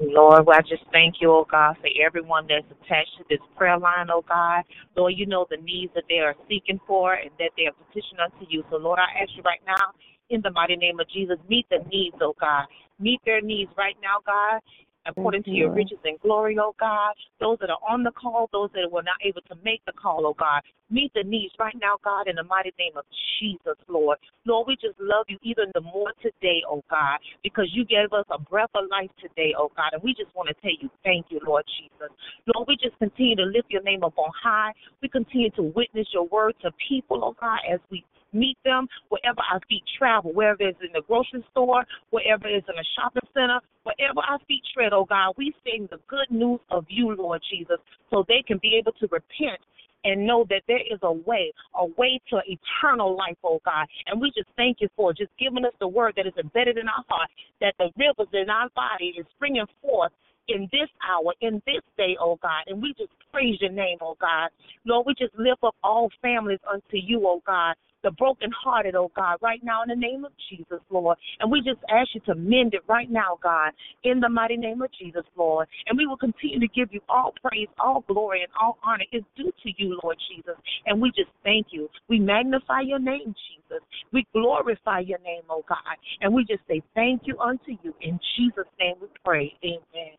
Lord, 0.00 0.46
well, 0.46 0.56
I 0.56 0.62
just 0.62 0.84
thank 0.92 1.16
you, 1.20 1.32
oh 1.32 1.46
God, 1.50 1.76
for 1.80 1.88
everyone 2.00 2.46
that's 2.48 2.66
attached 2.70 3.18
to 3.18 3.24
this 3.28 3.40
prayer 3.56 3.78
line, 3.78 4.08
oh 4.12 4.24
God. 4.28 4.62
Lord, 4.96 5.14
you 5.16 5.26
know 5.26 5.46
the 5.50 5.56
needs 5.56 5.92
that 5.94 6.04
they 6.08 6.20
are 6.20 6.36
seeking 6.48 6.80
for 6.86 7.14
and 7.14 7.30
that 7.38 7.50
they 7.56 7.66
are 7.66 7.72
petitioning 7.74 8.22
unto 8.22 8.46
you. 8.48 8.62
So, 8.70 8.76
Lord, 8.76 9.00
I 9.00 9.22
ask 9.22 9.30
you 9.36 9.42
right 9.42 9.60
now, 9.66 9.90
in 10.30 10.40
the 10.42 10.50
mighty 10.50 10.76
name 10.76 11.00
of 11.00 11.08
Jesus, 11.10 11.38
meet 11.48 11.66
the 11.70 11.78
needs, 11.90 12.16
oh 12.20 12.34
God. 12.40 12.66
Meet 13.00 13.20
their 13.24 13.40
needs 13.40 13.70
right 13.76 13.96
now, 14.02 14.18
God, 14.26 14.60
according 15.06 15.42
to 15.44 15.50
your 15.50 15.68
Lord. 15.68 15.78
riches 15.78 15.98
and 16.04 16.18
glory, 16.20 16.56
oh 16.60 16.74
God. 16.78 17.14
Those 17.40 17.58
that 17.60 17.70
are 17.70 17.78
on 17.88 18.02
the 18.02 18.10
call, 18.10 18.48
those 18.52 18.70
that 18.74 18.90
were 18.90 19.02
not 19.02 19.16
able 19.24 19.40
to 19.42 19.54
make 19.64 19.84
the 19.86 19.92
call, 19.92 20.26
oh 20.26 20.34
God. 20.38 20.62
Meet 20.90 21.12
the 21.14 21.22
needs 21.22 21.52
right 21.58 21.76
now, 21.80 21.96
God, 22.02 22.28
in 22.28 22.36
the 22.36 22.42
mighty 22.42 22.72
name 22.78 22.96
of 22.96 23.04
Jesus, 23.40 23.76
Lord. 23.88 24.18
Lord, 24.46 24.66
we 24.66 24.74
just 24.74 24.98
love 24.98 25.26
you 25.28 25.38
even 25.42 25.70
the 25.74 25.80
more 25.80 26.12
today, 26.22 26.60
oh 26.68 26.82
God, 26.90 27.18
because 27.42 27.68
you 27.72 27.84
gave 27.84 28.12
us 28.12 28.24
a 28.30 28.38
breath 28.38 28.70
of 28.74 28.84
life 28.90 29.10
today, 29.20 29.54
oh 29.56 29.70
God, 29.76 29.92
and 29.92 30.02
we 30.02 30.14
just 30.14 30.34
want 30.34 30.48
to 30.48 30.54
tell 30.60 30.76
you 30.80 30.90
thank 31.04 31.26
you, 31.30 31.40
Lord 31.46 31.64
Jesus. 31.78 32.12
Lord, 32.54 32.68
we 32.68 32.76
just 32.76 32.98
continue 32.98 33.36
to 33.36 33.44
lift 33.44 33.70
your 33.70 33.82
name 33.82 34.02
up 34.02 34.16
on 34.18 34.30
high. 34.42 34.72
We 35.02 35.08
continue 35.08 35.50
to 35.52 35.62
witness 35.62 36.06
your 36.12 36.26
word 36.26 36.54
to 36.62 36.70
people, 36.88 37.20
oh 37.22 37.36
God, 37.40 37.60
as 37.70 37.80
we 37.90 38.04
meet 38.32 38.58
them 38.64 38.86
wherever 39.08 39.40
our 39.52 39.60
feet 39.68 39.84
travel, 39.98 40.32
wherever 40.32 40.62
it's 40.62 40.78
in 40.80 40.92
the 40.92 41.02
grocery 41.06 41.44
store, 41.50 41.84
wherever 42.10 42.46
it's 42.46 42.66
in 42.68 42.78
a 42.78 42.88
shopping 42.96 43.28
center, 43.34 43.60
wherever 43.84 44.20
our 44.20 44.38
feet 44.46 44.62
tread, 44.74 44.92
oh 44.92 45.04
God, 45.04 45.34
we 45.36 45.54
sing 45.64 45.88
the 45.90 45.98
good 46.08 46.30
news 46.30 46.60
of 46.70 46.84
you, 46.88 47.14
Lord 47.14 47.42
Jesus, 47.50 47.78
so 48.10 48.24
they 48.28 48.42
can 48.46 48.58
be 48.58 48.76
able 48.76 48.92
to 48.92 49.08
repent 49.10 49.60
and 50.04 50.26
know 50.26 50.46
that 50.48 50.62
there 50.68 50.80
is 50.80 50.98
a 51.02 51.12
way, 51.12 51.52
a 51.74 51.84
way 51.84 52.20
to 52.30 52.40
eternal 52.46 53.16
life, 53.16 53.36
oh 53.42 53.60
God. 53.64 53.86
And 54.06 54.20
we 54.20 54.30
just 54.36 54.48
thank 54.56 54.78
you 54.80 54.88
for 54.96 55.12
just 55.12 55.30
giving 55.38 55.64
us 55.64 55.72
the 55.80 55.88
word 55.88 56.14
that 56.16 56.26
is 56.26 56.34
embedded 56.38 56.78
in 56.78 56.88
our 56.88 57.04
heart, 57.08 57.28
that 57.60 57.74
the 57.78 57.90
rivers 57.96 58.32
in 58.32 58.48
our 58.48 58.68
body 58.74 59.14
is 59.18 59.26
springing 59.36 59.66
forth 59.82 60.12
in 60.48 60.68
this 60.72 60.88
hour, 61.04 61.34
in 61.40 61.60
this 61.66 61.82
day, 61.96 62.16
oh 62.20 62.38
God. 62.40 62.62
And 62.68 62.80
we 62.80 62.94
just 62.96 63.10
praise 63.32 63.56
your 63.60 63.72
name, 63.72 63.98
oh 64.00 64.16
God. 64.20 64.48
Lord, 64.84 65.06
we 65.06 65.14
just 65.18 65.34
lift 65.36 65.62
up 65.62 65.74
all 65.82 66.10
families 66.22 66.60
unto 66.70 66.96
you, 66.96 67.22
oh 67.26 67.42
God 67.46 67.74
the 68.02 68.10
brokenhearted, 68.12 68.94
oh 68.94 69.10
God, 69.16 69.38
right 69.40 69.60
now 69.62 69.82
in 69.82 69.88
the 69.88 69.96
name 69.96 70.24
of 70.24 70.32
Jesus, 70.48 70.80
Lord. 70.90 71.16
And 71.40 71.50
we 71.50 71.60
just 71.60 71.80
ask 71.90 72.08
you 72.14 72.20
to 72.26 72.34
mend 72.34 72.74
it 72.74 72.82
right 72.88 73.10
now, 73.10 73.38
God, 73.42 73.72
in 74.04 74.20
the 74.20 74.28
mighty 74.28 74.56
name 74.56 74.82
of 74.82 74.90
Jesus, 74.98 75.24
Lord. 75.36 75.68
And 75.86 75.98
we 75.98 76.06
will 76.06 76.16
continue 76.16 76.60
to 76.60 76.68
give 76.68 76.92
you 76.92 77.00
all 77.08 77.34
praise, 77.42 77.68
all 77.78 78.04
glory, 78.06 78.42
and 78.42 78.52
all 78.60 78.78
honor 78.84 79.04
is 79.12 79.22
due 79.36 79.52
to 79.62 79.70
you, 79.76 79.98
Lord 80.02 80.16
Jesus. 80.34 80.54
And 80.86 81.00
we 81.00 81.10
just 81.10 81.30
thank 81.44 81.68
you. 81.70 81.88
We 82.08 82.18
magnify 82.18 82.80
your 82.80 82.98
name, 82.98 83.34
Jesus. 83.34 83.82
We 84.12 84.26
glorify 84.32 85.00
your 85.00 85.18
name, 85.20 85.42
oh 85.50 85.64
God. 85.68 85.78
And 86.20 86.32
we 86.32 86.44
just 86.44 86.62
say 86.68 86.82
thank 86.94 87.22
you 87.24 87.38
unto 87.38 87.72
you. 87.82 87.94
In 88.00 88.18
Jesus' 88.36 88.70
name 88.78 88.94
we 89.00 89.08
pray. 89.24 89.52
Amen. 89.64 90.16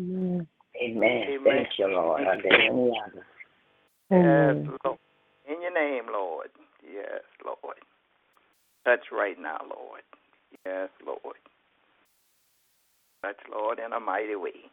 Amen. 0.00 0.46
Amen. 0.82 1.38
Thank 1.44 1.68
you, 1.78 1.86
Lord. 1.88 2.22
Are 2.22 2.42
there 2.42 2.60
any 2.60 2.92
others? 3.04 3.24
Yes, 4.10 4.78
Lord. 4.84 4.98
In 5.48 5.62
your 5.62 5.72
name, 5.72 6.04
Lord. 6.12 6.48
Yes, 6.84 7.22
Lord. 7.44 7.78
Touch 8.84 9.06
right 9.10 9.36
now, 9.40 9.58
Lord. 9.62 10.02
Yes, 10.66 10.90
Lord. 11.04 11.36
Touch, 13.22 13.36
Lord, 13.50 13.78
in 13.84 13.92
a 13.92 14.00
mighty 14.00 14.36
way. 14.36 14.70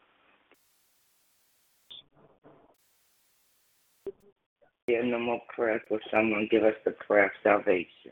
There 4.88 5.04
no 5.04 5.18
more 5.18 5.42
prayer 5.56 5.82
for 5.88 6.00
someone. 6.12 6.48
Give 6.52 6.64
us 6.64 6.76
the 6.84 6.92
prayer 6.92 7.26
of 7.26 7.32
salvation. 7.42 8.12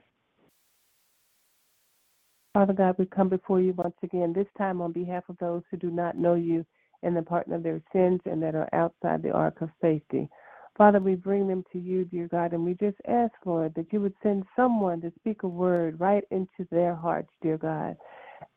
Father 2.53 2.73
God, 2.73 2.95
we 2.97 3.05
come 3.05 3.29
before 3.29 3.59
you 3.59 3.73
once 3.73 3.95
again, 4.03 4.31
this 4.31 4.47
time 4.57 4.81
on 4.81 4.91
behalf 4.91 5.23
of 5.27 5.37
those 5.39 5.63
who 5.69 5.77
do 5.77 5.91
not 5.91 6.17
know 6.17 6.35
you 6.35 6.65
and 7.01 7.15
the 7.15 7.21
pardon 7.21 7.53
of 7.53 7.63
their 7.63 7.81
sins 7.91 8.21
and 8.25 8.41
that 8.41 8.55
are 8.55 8.69
outside 8.73 9.21
the 9.21 9.31
ark 9.31 9.61
of 9.61 9.69
safety. 9.81 10.29
Father, 10.77 10.99
we 10.99 11.13
bring 11.15 11.47
them 11.47 11.63
to 11.71 11.79
you, 11.79 12.03
dear 12.05 12.27
God, 12.27 12.53
and 12.53 12.65
we 12.65 12.73
just 12.73 12.97
ask, 13.07 13.33
Lord, 13.45 13.75
that 13.75 13.93
you 13.93 14.01
would 14.01 14.15
send 14.23 14.43
someone 14.55 15.01
to 15.01 15.11
speak 15.19 15.43
a 15.43 15.47
word 15.47 15.99
right 15.99 16.23
into 16.31 16.67
their 16.71 16.95
hearts, 16.95 17.29
dear 17.43 17.57
God, 17.57 17.95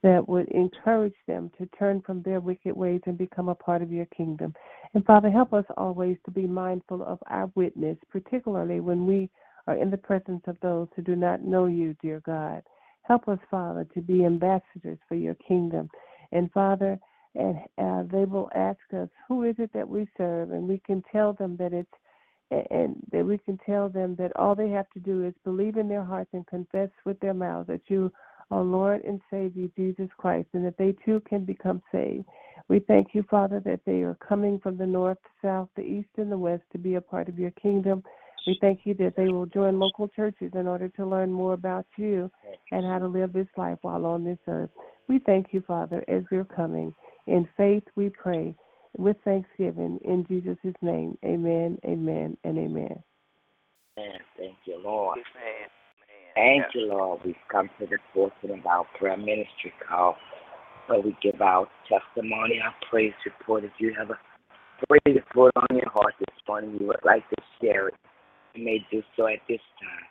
that 0.03 0.27
would 0.27 0.49
encourage 0.49 1.15
them 1.27 1.51
to 1.59 1.69
turn 1.79 2.01
from 2.01 2.23
their 2.23 2.41
wicked 2.41 2.75
ways 2.75 3.03
and 3.07 3.19
become 3.19 3.51
a 3.51 3.55
part 3.55 3.83
of 3.83 3.93
your 3.93 4.07
kingdom. 4.07 4.55
And 4.95 5.05
Father, 5.05 5.31
help 5.31 5.53
us 5.53 5.67
always 5.77 6.17
to 6.25 6.31
be 6.31 6.47
mindful 6.47 7.03
of 7.05 7.19
our 7.29 7.51
witness, 7.55 7.99
particularly 8.11 8.81
when 8.81 9.07
we 9.07 9.29
are 9.67 9.77
in 9.77 9.91
the 9.91 9.99
presence 9.99 10.43
of 10.47 10.57
those 10.63 10.89
who 10.97 11.03
do 11.03 11.17
not 11.17 11.43
know 11.43 11.67
you, 11.67 11.95
dear 12.01 12.23
God. 12.25 12.63
Help 13.03 13.29
us, 13.29 13.39
Father, 13.51 13.87
to 13.95 14.01
be 14.01 14.25
ambassadors 14.25 14.99
for 15.07 15.17
your 15.17 15.35
kingdom. 15.35 15.91
And 16.33 16.51
Father, 16.53 16.99
and 17.35 17.59
uh, 17.79 18.03
they 18.11 18.25
will 18.25 18.51
ask 18.55 18.79
us, 18.97 19.09
Who 19.29 19.45
is 19.45 19.57
it 19.59 19.71
that 19.75 19.89
we 19.89 20.09
serve? 20.17 20.51
And 20.53 20.67
we 20.67 20.81
can 20.87 21.03
tell 21.13 21.35
them 21.35 21.57
that 21.59 21.73
it's 21.75 21.89
and 22.51 22.97
that 23.13 23.25
we 23.25 23.39
can 23.39 23.59
tell 23.67 23.89
them 23.89 24.15
that 24.17 24.37
all 24.37 24.55
they 24.55 24.71
have 24.71 24.89
to 24.91 25.01
do 25.01 25.25
is 25.25 25.35
believe 25.45 25.77
in 25.77 25.89
their 25.89 26.05
hearts 26.05 26.31
and 26.33 26.47
confess 26.47 26.91
with 27.05 27.19
their 27.21 27.35
mouths 27.35 27.67
that 27.67 27.83
you 27.89 28.13
are 28.51 28.63
Lord 28.63 29.03
and 29.05 29.21
Savior 29.31 29.69
Jesus 29.77 30.09
Christ, 30.17 30.49
and 30.53 30.65
that 30.65 30.79
they 30.79 30.95
too 31.05 31.21
can 31.29 31.45
become 31.45 31.83
saved. 31.91 32.25
We 32.69 32.79
thank 32.79 33.09
you, 33.13 33.25
Father, 33.29 33.61
that 33.61 33.81
they 33.85 34.03
are 34.03 34.17
coming 34.27 34.61
from 34.61 34.77
the 34.77 34.87
north, 34.87 35.19
the 35.23 35.49
south, 35.49 35.69
the 35.75 35.83
east, 35.83 36.09
and 36.17 36.31
the 36.31 36.39
west 36.39 36.63
to 36.73 36.79
be 36.79 36.95
a 36.95 37.01
part 37.01 37.29
of 37.29 37.39
your 37.39 37.51
kingdom. 37.53 38.05
We 38.47 38.57
thank 38.61 38.81
you 38.85 38.95
that 38.95 39.15
they 39.17 39.29
will 39.29 39.47
join 39.47 39.81
local 39.81 40.07
churches 40.07 40.53
in 40.55 40.69
order 40.69 40.89
to 40.91 41.07
learn 41.07 41.33
more 41.33 41.55
about 41.55 41.87
you 41.97 42.31
and 42.71 42.87
how 42.87 43.01
to 43.01 43.09
live 43.09 43.33
this 43.33 43.49
life 43.57 43.79
while 43.83 44.07
on 44.07 44.25
this 44.25 44.39
earth. 44.47 44.71
We 45.09 45.19
thank 45.19 45.49
you, 45.51 45.63
Father, 45.67 46.05
as 46.07 46.23
they're 46.31 46.45
coming. 46.45 46.95
In 47.27 47.49
faith 47.57 47.83
we 47.97 48.09
pray 48.11 48.55
with 48.99 49.17
thanksgiving 49.25 49.99
in 50.05 50.27
Jesus' 50.27 50.75
name. 50.83 51.19
Amen, 51.25 51.79
amen, 51.85 52.37
and 52.45 52.59
amen. 52.59 53.03
Amen. 53.99 54.19
Thank 54.37 54.57
you, 54.65 54.81
Lord. 54.83 55.19
Amen. 55.19 55.69
Thank 56.35 56.75
yeah. 56.75 56.81
you, 56.81 56.89
Lord. 56.89 57.21
We've 57.25 57.35
come 57.51 57.71
to 57.81 57.87
the 57.87 57.99
portion 58.13 58.59
of 58.59 58.67
our 58.67 58.87
prayer 58.99 59.17
ministry 59.17 59.73
call 59.89 60.17
where 60.87 61.01
we 61.01 61.17
give 61.23 61.41
our 61.41 61.67
testimony, 61.89 62.61
our 62.63 62.75
praise 62.91 63.15
report. 63.25 63.65
If 63.65 63.73
you 63.79 63.95
have 63.99 64.11
a 64.11 64.19
praise 64.87 65.17
report 65.17 65.53
on 65.57 65.77
your 65.77 65.91
heart 65.91 66.15
this 66.19 66.35
morning, 66.47 66.77
you 66.79 66.87
would 66.89 67.05
like 67.05 67.29
to 67.31 67.37
share 67.61 67.89
it, 67.89 67.95
you 68.55 68.65
may 68.65 68.87
do 68.91 69.03
so 69.17 69.27
at 69.27 69.41
this 69.49 69.61
time. 69.81 70.07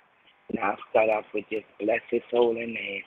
And 0.49 0.59
I'll 0.59 0.77
start 0.89 1.09
off 1.09 1.25
with 1.33 1.45
just 1.51 1.65
bless 1.79 2.01
his 2.09 2.21
holy 2.31 2.65
name. 2.65 3.01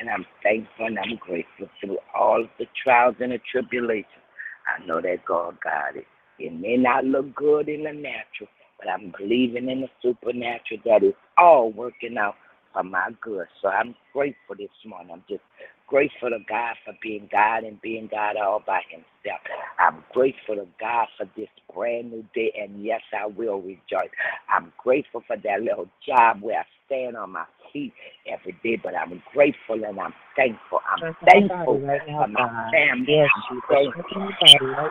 And 0.00 0.10
I'm 0.10 0.26
thankful 0.42 0.86
and 0.86 0.98
I'm 0.98 1.16
grateful 1.16 1.68
through 1.80 1.98
all 2.14 2.42
of 2.42 2.50
the 2.58 2.66
trials 2.84 3.16
and 3.20 3.32
the 3.32 3.40
tribulations. 3.50 4.25
I 4.66 4.84
know 4.86 5.00
that 5.00 5.24
God 5.26 5.58
got 5.62 5.96
it. 5.96 6.06
It 6.38 6.52
may 6.52 6.76
not 6.76 7.04
look 7.04 7.34
good 7.34 7.68
in 7.68 7.84
the 7.84 7.92
natural, 7.92 8.50
but 8.78 8.88
I'm 8.88 9.12
believing 9.18 9.68
in 9.70 9.82
the 9.82 9.88
supernatural 10.02 10.80
that 10.84 11.02
it's 11.02 11.16
all 11.38 11.72
working 11.72 12.18
out 12.18 12.34
for 12.72 12.82
my 12.84 13.10
good. 13.22 13.46
So 13.62 13.68
I'm 13.68 13.94
grateful 14.12 14.56
this 14.58 14.68
morning. 14.84 15.12
I'm 15.12 15.24
just 15.28 15.42
grateful 15.86 16.30
to 16.30 16.38
God 16.48 16.76
for 16.84 16.94
being 17.02 17.28
God 17.30 17.64
and 17.64 17.80
being 17.80 18.08
God 18.10 18.36
all 18.36 18.62
by 18.66 18.80
Himself. 18.90 19.40
I'm 19.78 20.04
grateful 20.12 20.56
to 20.56 20.66
God 20.80 21.08
for 21.16 21.28
this 21.36 21.48
brand 21.74 22.10
new 22.12 22.24
day, 22.34 22.52
and 22.60 22.84
yes, 22.84 23.00
I 23.18 23.26
will 23.26 23.60
rejoice. 23.60 24.10
I'm 24.52 24.72
grateful 24.78 25.22
for 25.26 25.36
that 25.36 25.62
little 25.62 25.88
job 26.06 26.42
where 26.42 26.60
I 26.60 26.64
stand 26.86 27.16
on 27.16 27.32
my 27.32 27.44
feet 27.72 27.92
every 28.30 28.56
day, 28.62 28.80
but 28.82 28.94
I'm 28.96 29.22
grateful 29.32 29.84
and 29.84 29.98
I'm 30.00 30.14
thankful. 30.36 30.80
I'm 30.90 31.16
thankful 31.24 31.80
right 31.80 32.00
now, 32.08 32.24
for 32.24 32.28
my 32.28 32.70
family. 32.72 33.06
Yes, 33.08 33.28
I'm 33.50 33.62
thankful. 33.68 34.28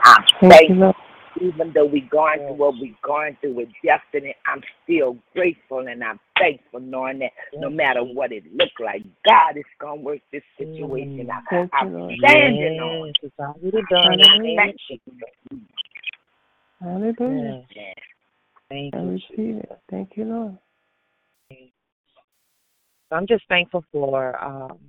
I'm 0.04 0.50
thankful. 0.50 0.94
Even 1.42 1.72
though 1.74 1.86
we're 1.86 2.08
going 2.10 2.40
through 2.40 2.56
what 2.56 2.76
we're 2.80 2.96
going 3.04 3.38
through 3.42 3.56
with 3.56 3.70
destiny, 3.84 4.34
I'm 4.46 4.62
still 4.84 5.18
grateful 5.34 5.80
and 5.88 6.04
I'm 6.04 6.20
thankful 6.40 6.80
knowing 6.80 7.20
that 7.20 7.32
no 7.60 7.70
matter 7.70 8.04
what 8.04 8.32
it 8.32 8.44
look 8.54 8.72
like, 8.84 9.04
God 9.28 9.58
is 9.58 9.66
going 9.80 10.00
to 10.00 10.06
work 10.06 10.20
this 10.32 10.44
situation 10.58 11.30
out. 11.30 11.44
Mm, 11.52 11.70
I'm 11.74 12.18
standing 12.20 12.80
on 12.80 13.10
it. 13.10 13.18
Hallelujah. 16.82 17.66
Thank 18.70 18.94
you. 18.94 19.00
I 19.00 19.04
receive 19.04 19.58
it. 19.58 19.80
Thank 19.90 20.12
you, 20.16 20.26
Lord. 20.26 20.58
So 23.10 23.16
I'm 23.16 23.28
just 23.28 23.44
thankful 23.48 23.84
for 23.92 24.42
um, 24.44 24.80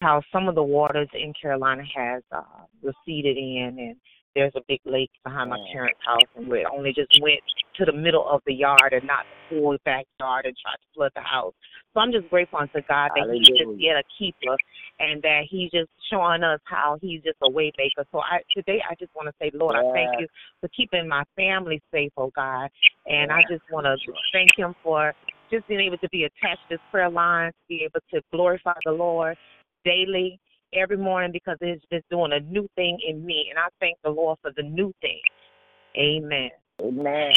how 0.00 0.22
some 0.32 0.48
of 0.48 0.54
the 0.54 0.62
waters 0.62 1.08
in 1.14 1.32
Carolina 1.40 1.82
has 1.94 2.22
uh, 2.30 2.42
receded 2.82 3.36
in, 3.36 3.76
and 3.78 3.96
there's 4.34 4.52
a 4.56 4.60
big 4.68 4.80
lake 4.84 5.10
behind 5.24 5.50
my 5.50 5.58
mm. 5.58 5.72
parents' 5.72 6.00
house, 6.04 6.28
and 6.36 6.48
we 6.48 6.66
only 6.66 6.92
just 6.92 7.10
went 7.22 7.40
to 7.76 7.84
the 7.84 7.92
middle 7.92 8.26
of 8.28 8.40
the 8.46 8.54
yard 8.54 8.92
and 8.92 9.06
not 9.06 9.24
the 9.50 9.56
full 9.56 9.76
backyard 9.84 10.46
and 10.46 10.54
tried 10.60 10.76
to 10.76 10.88
flood 10.94 11.12
the 11.14 11.22
house. 11.22 11.54
So 11.92 12.00
I'm 12.00 12.12
just 12.12 12.28
grateful 12.28 12.58
unto 12.58 12.80
God 12.88 13.10
that 13.14 13.26
Hallelujah. 13.26 13.40
He's 13.46 13.58
just 13.58 13.80
yet 13.80 13.96
a 13.96 14.04
keeper, 14.18 14.56
and 14.98 15.22
that 15.22 15.42
He's 15.48 15.70
just 15.70 15.90
showing 16.10 16.42
us 16.42 16.60
how 16.64 16.98
He's 17.00 17.22
just 17.22 17.38
a 17.42 17.50
way 17.50 17.72
maker. 17.78 18.06
So 18.10 18.18
I 18.18 18.40
today 18.56 18.82
I 18.88 18.94
just 18.98 19.14
want 19.14 19.28
to 19.28 19.34
say, 19.40 19.50
Lord, 19.54 19.76
yeah. 19.76 19.88
I 19.88 19.92
thank 19.92 20.20
you 20.20 20.26
for 20.60 20.68
keeping 20.68 21.08
my 21.08 21.22
family 21.36 21.80
safe, 21.92 22.12
oh 22.16 22.32
God, 22.34 22.68
and 23.06 23.30
yeah. 23.30 23.36
I 23.36 23.42
just 23.50 23.62
want 23.70 23.86
to 23.86 23.96
thank 24.32 24.50
Him 24.56 24.74
for 24.82 25.14
just 25.50 25.68
being 25.68 25.80
able 25.80 25.98
to 25.98 26.08
be 26.08 26.24
attached 26.24 26.62
to 26.68 26.76
this 26.76 26.80
prayer 26.90 27.10
line, 27.10 27.50
to 27.50 27.66
be 27.68 27.84
able 27.84 28.00
to 28.12 28.20
glorify 28.32 28.74
the 28.84 28.92
Lord 28.92 29.36
daily, 29.84 30.40
every 30.74 30.96
morning, 30.96 31.32
because 31.32 31.56
it's 31.60 31.84
just 31.92 32.08
doing 32.10 32.32
a 32.32 32.40
new 32.40 32.68
thing 32.76 32.98
in 33.06 33.24
me. 33.24 33.46
And 33.50 33.58
I 33.58 33.68
thank 33.80 33.96
the 34.02 34.10
Lord 34.10 34.38
for 34.42 34.52
the 34.56 34.62
new 34.62 34.92
thing. 35.00 35.20
Amen. 35.96 36.50
Amen. 36.80 37.32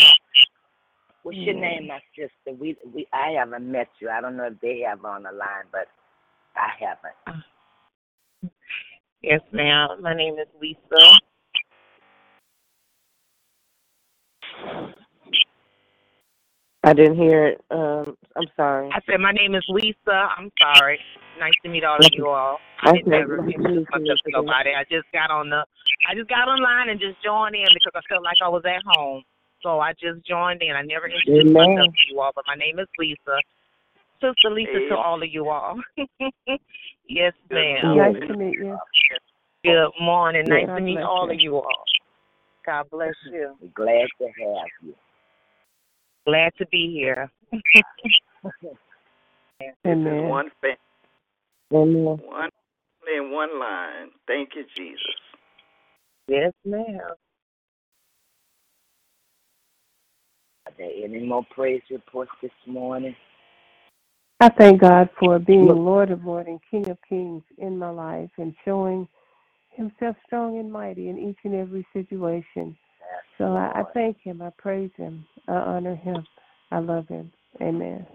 What's 1.23 1.37
your 1.39 1.55
name, 1.55 1.87
my 1.87 1.99
sister? 2.15 2.57
We 2.57 2.77
we 2.93 3.07
I 3.11 3.31
haven't 3.37 3.69
met 3.69 3.89
you. 3.99 4.09
I 4.09 4.21
don't 4.21 4.37
know 4.37 4.45
if 4.45 4.59
they 4.61 4.83
have 4.87 5.03
on 5.03 5.23
the 5.23 5.31
line, 5.31 5.65
but 5.71 5.87
I 6.55 6.69
haven't. 6.79 7.43
Yes, 9.21 9.41
ma'am. 9.51 10.01
My 10.01 10.13
name 10.13 10.35
is 10.39 10.47
Lisa. 10.61 10.79
I 16.87 16.93
didn't 16.93 17.17
hear 17.17 17.47
it. 17.47 17.61
Um, 17.69 18.15
I'm 18.37 18.47
sorry. 18.55 18.89
I 18.93 18.99
said 19.05 19.19
my 19.19 19.33
name 19.33 19.55
is 19.55 19.65
Lisa. 19.67 20.31
I'm 20.37 20.49
sorry. 20.55 20.97
Nice 21.37 21.51
to 21.63 21.69
meet 21.69 21.83
all 21.83 21.97
of 21.99 22.07
you 22.13 22.29
all. 22.29 22.59
I 22.81 22.93
didn't 22.93 23.11
ever 23.13 23.39
introduce 23.39 23.85
myself 23.91 24.19
to 24.23 24.31
nobody. 24.31 24.71
I 24.71 24.83
just 24.89 25.11
got 25.11 25.29
on 25.29 25.49
the, 25.49 25.65
I 26.07 26.15
just 26.15 26.29
got 26.29 26.47
online 26.47 26.87
and 26.89 26.97
just 26.97 27.21
joined 27.21 27.55
in 27.55 27.67
because 27.73 27.91
I 27.93 28.01
felt 28.07 28.23
like 28.23 28.37
I 28.41 28.47
was 28.47 28.63
at 28.63 28.81
home. 28.87 29.21
So 29.61 29.79
I 29.81 29.91
just 29.99 30.25
joined 30.25 30.61
in. 30.61 30.71
I 30.71 30.81
never 30.83 31.11
introduced 31.11 31.51
Amen. 31.51 31.75
myself 31.75 31.91
to 31.91 32.03
you 32.13 32.21
all, 32.21 32.31
but 32.33 32.45
my 32.47 32.55
name 32.55 32.79
is 32.79 32.87
Lisa. 32.97 33.35
Sister 34.23 34.49
Lisa 34.49 34.79
to 34.87 34.95
all 34.95 35.21
of 35.21 35.27
you 35.29 35.49
all. 35.49 35.75
yes, 37.09 37.33
ma'am. 37.51 37.97
Nice 37.97 38.15
to 38.27 38.37
meet 38.37 38.59
you. 38.59 38.77
Good 39.65 39.91
morning. 39.99 40.45
Nice 40.47 40.67
to 40.67 40.79
meet 40.79 40.99
all 40.99 41.29
of 41.29 41.35
you 41.37 41.57
all. 41.57 41.83
God 42.65 42.85
bless 42.91 43.13
you. 43.29 43.55
We're 43.61 43.75
glad 43.75 44.07
to 44.19 44.25
have 44.25 44.71
you. 44.83 44.95
Glad 46.27 46.53
to 46.59 46.67
be 46.67 46.91
here. 46.93 47.31
Amen. 49.87 50.29
One 50.29 50.51
family, 50.61 50.77
Amen. 51.73 52.19
one 52.19 52.49
in 53.15 53.31
one 53.31 53.59
line. 53.59 54.09
Thank 54.27 54.49
you, 54.55 54.65
Jesus. 54.75 54.99
Yes, 56.27 56.53
ma'am. 56.65 56.99
Are 60.67 60.73
there 60.77 60.91
any 61.03 61.19
more 61.25 61.45
praise 61.55 61.81
reports 61.91 62.31
this 62.41 62.51
morning? 62.67 63.15
I 64.41 64.49
thank 64.49 64.81
God 64.81 65.09
for 65.19 65.39
being 65.39 65.67
Lord 65.67 66.11
of 66.11 66.25
Lords 66.25 66.49
and 66.49 66.59
King 66.69 66.89
of 66.91 66.97
Kings 67.09 67.43
in 67.57 67.77
my 67.77 67.89
life 67.89 68.29
and 68.37 68.55
showing 68.65 69.07
Himself 69.71 70.15
strong 70.25 70.59
and 70.59 70.71
mighty 70.71 71.09
in 71.09 71.17
each 71.19 71.39
and 71.43 71.55
every 71.55 71.87
situation. 71.93 72.77
So 73.37 73.45
I, 73.55 73.81
I 73.81 73.83
thank 73.93 74.17
Him. 74.21 74.41
I 74.41 74.49
praise 74.57 74.91
Him. 74.97 75.25
I 75.47 75.53
honor 75.53 75.95
Him. 75.95 76.25
I 76.71 76.79
love 76.79 77.07
Him. 77.07 77.31
Amen. 77.61 78.05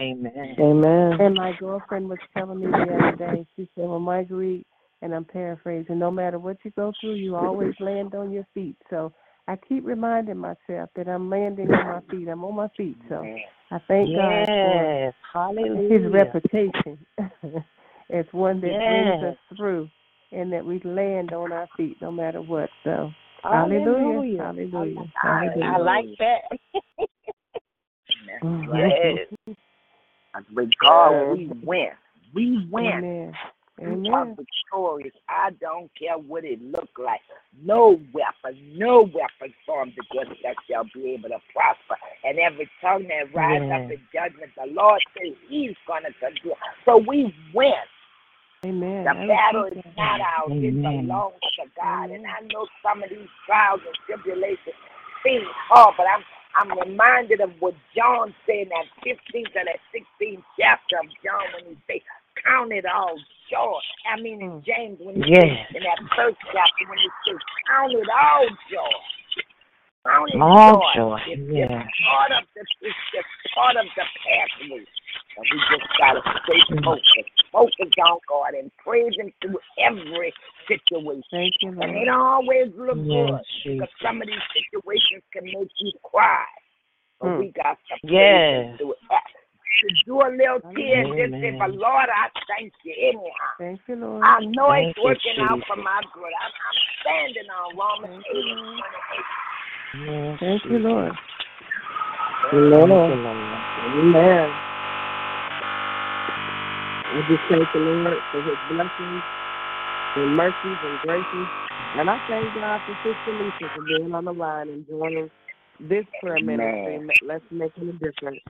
Amen. 0.00 0.56
Amen. 0.58 1.16
And 1.20 1.34
my 1.34 1.52
girlfriend 1.58 2.08
was 2.08 2.18
telling 2.36 2.60
me 2.60 2.66
the 2.66 2.94
other 2.94 3.16
day, 3.16 3.46
she 3.56 3.68
said, 3.74 3.88
Well, 3.88 3.98
Marguerite, 3.98 4.66
and 5.02 5.14
I'm 5.14 5.24
paraphrasing, 5.24 5.98
no 5.98 6.10
matter 6.10 6.38
what 6.38 6.58
you 6.64 6.70
go 6.76 6.92
through, 7.00 7.14
you 7.14 7.36
always 7.36 7.72
land 7.80 8.14
on 8.14 8.30
your 8.30 8.46
feet. 8.54 8.76
So 8.90 9.12
I 9.48 9.56
keep 9.56 9.84
reminding 9.86 10.38
myself 10.38 10.90
that 10.96 11.08
I'm 11.08 11.30
landing 11.30 11.70
on 11.70 11.84
my 11.86 12.00
feet. 12.10 12.28
I'm 12.28 12.44
on 12.44 12.56
my 12.56 12.68
feet. 12.76 12.96
So 13.08 13.26
I 13.70 13.78
thank 13.88 14.14
God 14.14 14.46
for 14.62 15.12
Hallelujah. 15.32 15.88
his 15.88 16.12
reputation 16.12 16.98
as 18.10 18.24
one 18.32 18.60
that 18.60 18.78
brings 18.86 19.22
us 19.22 19.36
through 19.56 19.88
and 20.32 20.52
that 20.52 20.64
we 20.64 20.80
land 20.84 21.32
on 21.32 21.52
our 21.52 21.68
feet 21.76 21.96
no 22.00 22.10
matter 22.10 22.42
what. 22.42 22.70
So 22.84 23.10
hallelujah. 23.50 24.42
Hallelujah. 24.42 25.04
I, 25.22 25.28
Hallelujah. 25.28 25.64
I 25.64 25.78
like 25.78 26.06
that. 26.18 26.58
That's 28.26 28.44
mm-hmm. 28.44 28.76
yes. 28.76 29.56
With 30.54 30.70
God, 30.82 31.32
we 31.32 31.50
win. 31.62 31.88
We 32.34 32.68
win. 32.70 32.86
Amen. 32.86 33.32
We 33.78 33.84
are 33.84 34.22
Amen. 34.22 34.36
victorious. 34.36 35.14
I 35.28 35.50
don't 35.60 35.90
care 35.98 36.16
what 36.16 36.44
it 36.44 36.62
look 36.62 36.88
like. 36.98 37.20
No 37.62 38.00
weapon, 38.12 38.58
no 38.74 39.02
weapon 39.02 39.54
formed 39.66 39.92
against 39.92 40.44
us 40.44 40.56
shall 40.68 40.84
be 40.94 41.10
able 41.10 41.28
to 41.28 41.38
prosper. 41.52 41.96
And 42.24 42.38
every 42.38 42.70
tongue 42.80 43.06
that 43.08 43.34
rise 43.34 43.70
up 43.70 43.90
in 43.90 44.00
judgment, 44.12 44.52
the 44.56 44.72
Lord 44.72 45.00
says 45.14 45.34
He's 45.48 45.76
gonna 45.86 46.08
condemn. 46.18 46.56
So 46.86 46.96
we 47.06 47.34
win. 47.52 47.72
Amen. 48.66 49.04
The 49.04 49.14
battle 49.28 49.66
is 49.70 49.84
not 49.96 50.20
ours, 50.20 50.52
it 50.58 50.74
Amen. 50.74 51.06
belongs 51.06 51.38
to 51.60 51.64
God. 51.76 52.10
And 52.10 52.26
I 52.26 52.40
know 52.52 52.66
some 52.82 53.02
of 53.02 53.10
these 53.10 53.30
trials 53.46 53.80
and 53.86 53.96
tribulations 54.06 54.76
seem 55.24 55.42
hard, 55.70 55.94
but 55.96 56.06
I'm 56.10 56.24
I'm 56.56 56.72
reminded 56.72 57.40
of 57.40 57.50
what 57.60 57.74
John 57.94 58.34
said 58.46 58.66
in 58.66 58.68
that 58.72 58.88
15th 59.04 59.52
and 59.54 59.68
that 59.68 59.80
16th 59.92 60.42
chapter 60.58 60.96
of 61.04 61.06
John 61.20 61.44
when 61.52 61.76
he 61.76 61.78
said, 61.86 62.00
Count 62.42 62.72
it 62.72 62.86
all 62.88 63.16
joy. 63.52 63.80
I 64.08 64.20
mean, 64.20 64.40
in 64.40 64.50
mm. 64.50 64.64
James, 64.64 64.98
when 65.00 65.16
he 65.20 65.24
Yes. 65.28 65.44
said, 65.44 65.76
in 65.76 65.82
that 65.84 66.00
first 66.16 66.38
chapter, 66.52 66.84
when 66.88 66.98
he 66.98 67.10
says, 67.28 67.40
Count 67.68 67.92
it 67.92 68.08
all 68.08 68.48
joy. 68.72 68.96
Count 70.06 70.30
it 70.30 70.38
joy. 70.94 71.18
It's 71.26 71.42
Yes. 71.50 71.68
just 71.70 72.06
part 72.06 72.32
of 72.32 72.44
the, 72.54 72.62
it's 72.80 72.96
just 73.12 73.28
part 73.54 73.76
of 73.76 73.86
the 73.96 74.04
pathway. 74.22 74.84
And 75.36 75.44
we 75.52 75.58
just 75.70 75.88
got 75.98 76.12
to 76.14 76.22
stay 76.44 76.60
focused. 76.84 77.44
Focus 77.52 77.92
on 78.00 78.18
God 78.28 78.54
and 78.54 78.70
praise 78.78 79.12
Him 79.18 79.32
through 79.42 79.58
every 79.78 80.32
situation. 80.68 81.52
You, 81.60 81.80
And 81.80 81.96
it 81.96 82.08
always 82.08 82.72
look 82.76 82.98
Yes, 83.04 83.42
good 83.64 83.80
because 83.80 83.88
some 84.02 84.22
of 84.22 84.28
these 84.28 84.46
situations 84.54 85.22
can 85.32 85.44
make 85.44 85.70
you 85.78 85.92
cry. 86.02 86.44
But 87.20 87.30
Hmm. 87.30 87.40
we 87.40 87.52
got 87.52 87.78
to 87.88 87.94
praise 88.00 88.12
Yes. 88.12 88.70
Him 88.70 88.76
through 88.78 88.92
it. 88.92 88.98
To 89.76 89.88
do 90.06 90.14
a 90.22 90.30
little 90.32 90.60
tear 90.72 91.04
and 91.04 91.12
just 91.12 91.32
say, 91.42 91.50
but 91.58 91.68
Lord, 91.74 92.08
I 92.08 92.30
thank 92.48 92.72
you 92.82 92.94
anyhow. 92.96 93.52
Thank 93.58 93.80
you, 93.88 93.96
Lord. 93.96 94.24
I 94.24 94.40
know 94.40 94.70
Thank 94.70 94.88
it's 94.88 94.96
you, 94.96 95.04
working 95.04 95.36
out 95.42 95.60
for 95.66 95.76
my 95.76 96.00
good. 96.14 96.32
I'm, 96.32 96.48
I'm 96.48 96.78
standing 97.04 97.50
on 97.52 97.76
Romans 97.76 98.24
8 98.24 98.32
Thank 98.32 98.44
you, 98.44 98.52
and 98.52 98.60
Lord. 98.60 98.78
28. 98.78 99.24
Yes, 99.94 100.38
Thank 100.40 100.64
you. 100.64 100.78
Lord. 100.78 101.12
Thank 102.50 102.54
you, 102.54 102.70
Amen. 102.78 102.88
Lord. 102.88 103.12
Amen. 103.78 104.50
I 107.14 107.22
just 107.28 107.42
thank 107.48 107.72
the 107.72 107.78
Lord 107.78 108.18
for 108.30 108.42
his 108.42 108.58
blessings 108.68 109.22
and 110.16 110.36
mercies 110.36 110.78
and 110.82 111.00
graces. 111.00 111.48
And 111.94 112.10
I 112.10 112.18
thank 112.28 112.54
God 112.54 112.82
for 112.84 112.94
Sister 113.02 113.32
Lisa 113.32 113.70
for 113.72 113.82
being 113.82 114.14
on 114.14 114.24
the 114.24 114.32
line 114.32 114.68
and 114.68 114.86
joining 114.88 115.30
this 115.80 116.04
prayer 116.20 116.40
ministry. 116.40 117.00
Let's 117.26 117.44
make 117.50 117.72
a 117.78 117.92
difference. 117.92 118.40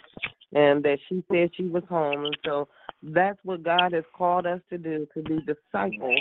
And 0.55 0.83
that 0.85 0.99
she 1.09 1.23
said 1.31 1.51
she 1.57 1.65
was 1.65 1.85
home. 1.89 2.25
And 2.27 2.39
so 2.45 2.69
that's 3.03 3.39
what 3.45 3.63
God 3.63 3.93
has 3.93 4.05
called 4.17 4.47
us 4.47 4.61
to 4.71 4.79
do, 4.79 5.07
to 5.15 5.23
be 5.23 5.41
disciples 5.41 6.21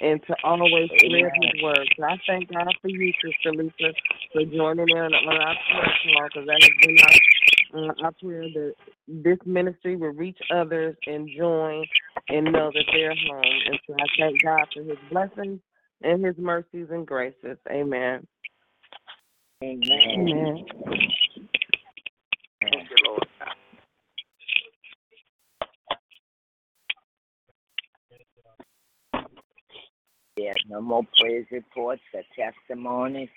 and 0.00 0.20
to 0.26 0.34
always 0.44 0.88
spread 0.96 1.30
his 1.42 1.62
word. 1.62 1.88
So 1.96 2.04
I 2.04 2.16
thank 2.26 2.52
God 2.52 2.74
for 2.80 2.88
you, 2.88 3.12
Sister 3.22 3.52
Lisa, 3.52 3.92
for 4.32 4.44
joining 4.44 4.88
in 4.88 4.96
on 4.96 5.28
our 5.28 5.54
prayer 5.70 5.94
call 6.04 6.28
because 6.28 6.46
that 6.46 6.62
has 6.62 6.70
been 6.82 6.96
our, 7.04 7.90
uh, 7.90 8.04
our 8.04 8.12
prayer 8.12 8.42
that 8.42 8.74
this 9.08 9.38
ministry 9.44 9.96
will 9.96 10.12
reach 10.12 10.38
others 10.54 10.96
and 11.06 11.28
join 11.36 11.84
and 12.28 12.52
know 12.52 12.70
that 12.72 12.84
they're 12.92 13.14
home. 13.28 13.60
And 13.66 13.78
so 13.86 13.94
I 13.94 14.06
thank 14.18 14.42
God 14.42 14.66
for 14.74 14.82
his 14.82 14.98
blessings 15.10 15.60
and 16.02 16.24
his 16.24 16.36
mercies 16.38 16.88
and 16.90 17.06
graces. 17.06 17.58
Amen. 17.70 18.26
Amen. 19.62 19.80
Amen. 20.14 20.64
Thank 22.60 22.90
you, 22.90 22.96
Lord. 23.06 23.26
Yeah, 30.40 30.54
no 30.70 30.80
more 30.80 31.02
praise 31.20 31.44
reports 31.50 32.00
or 32.14 32.22
testimonies. 32.34 33.28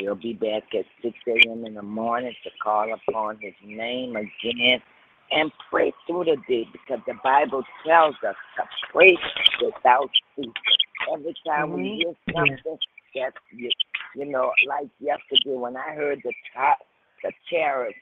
We'll 0.00 0.16
be 0.16 0.32
back 0.32 0.64
at 0.74 0.86
6 1.02 1.16
a.m. 1.28 1.64
in 1.64 1.74
the 1.74 1.82
morning 1.82 2.34
to 2.42 2.50
call 2.60 2.92
upon 2.92 3.38
his 3.40 3.54
name 3.64 4.16
again 4.16 4.82
and 5.30 5.52
pray 5.70 5.92
through 6.06 6.24
the 6.24 6.36
day 6.48 6.66
because 6.72 6.98
the 7.06 7.14
Bible 7.22 7.62
tells 7.86 8.16
us 8.26 8.34
to 8.56 8.64
pray 8.92 9.16
without 9.62 10.10
ceasing. 10.34 10.52
Every 11.12 11.34
time 11.46 11.74
we 11.74 12.02
hear 12.04 12.14
something 12.34 12.78
that, 13.14 13.34
you, 13.52 13.70
you 14.16 14.24
know, 14.24 14.50
like 14.66 14.88
yesterday 14.98 15.56
when 15.56 15.76
I 15.76 15.94
heard 15.94 16.20
the, 16.24 16.32
ta- 16.54 16.74
the 17.22 17.30
terrorist 17.48 17.96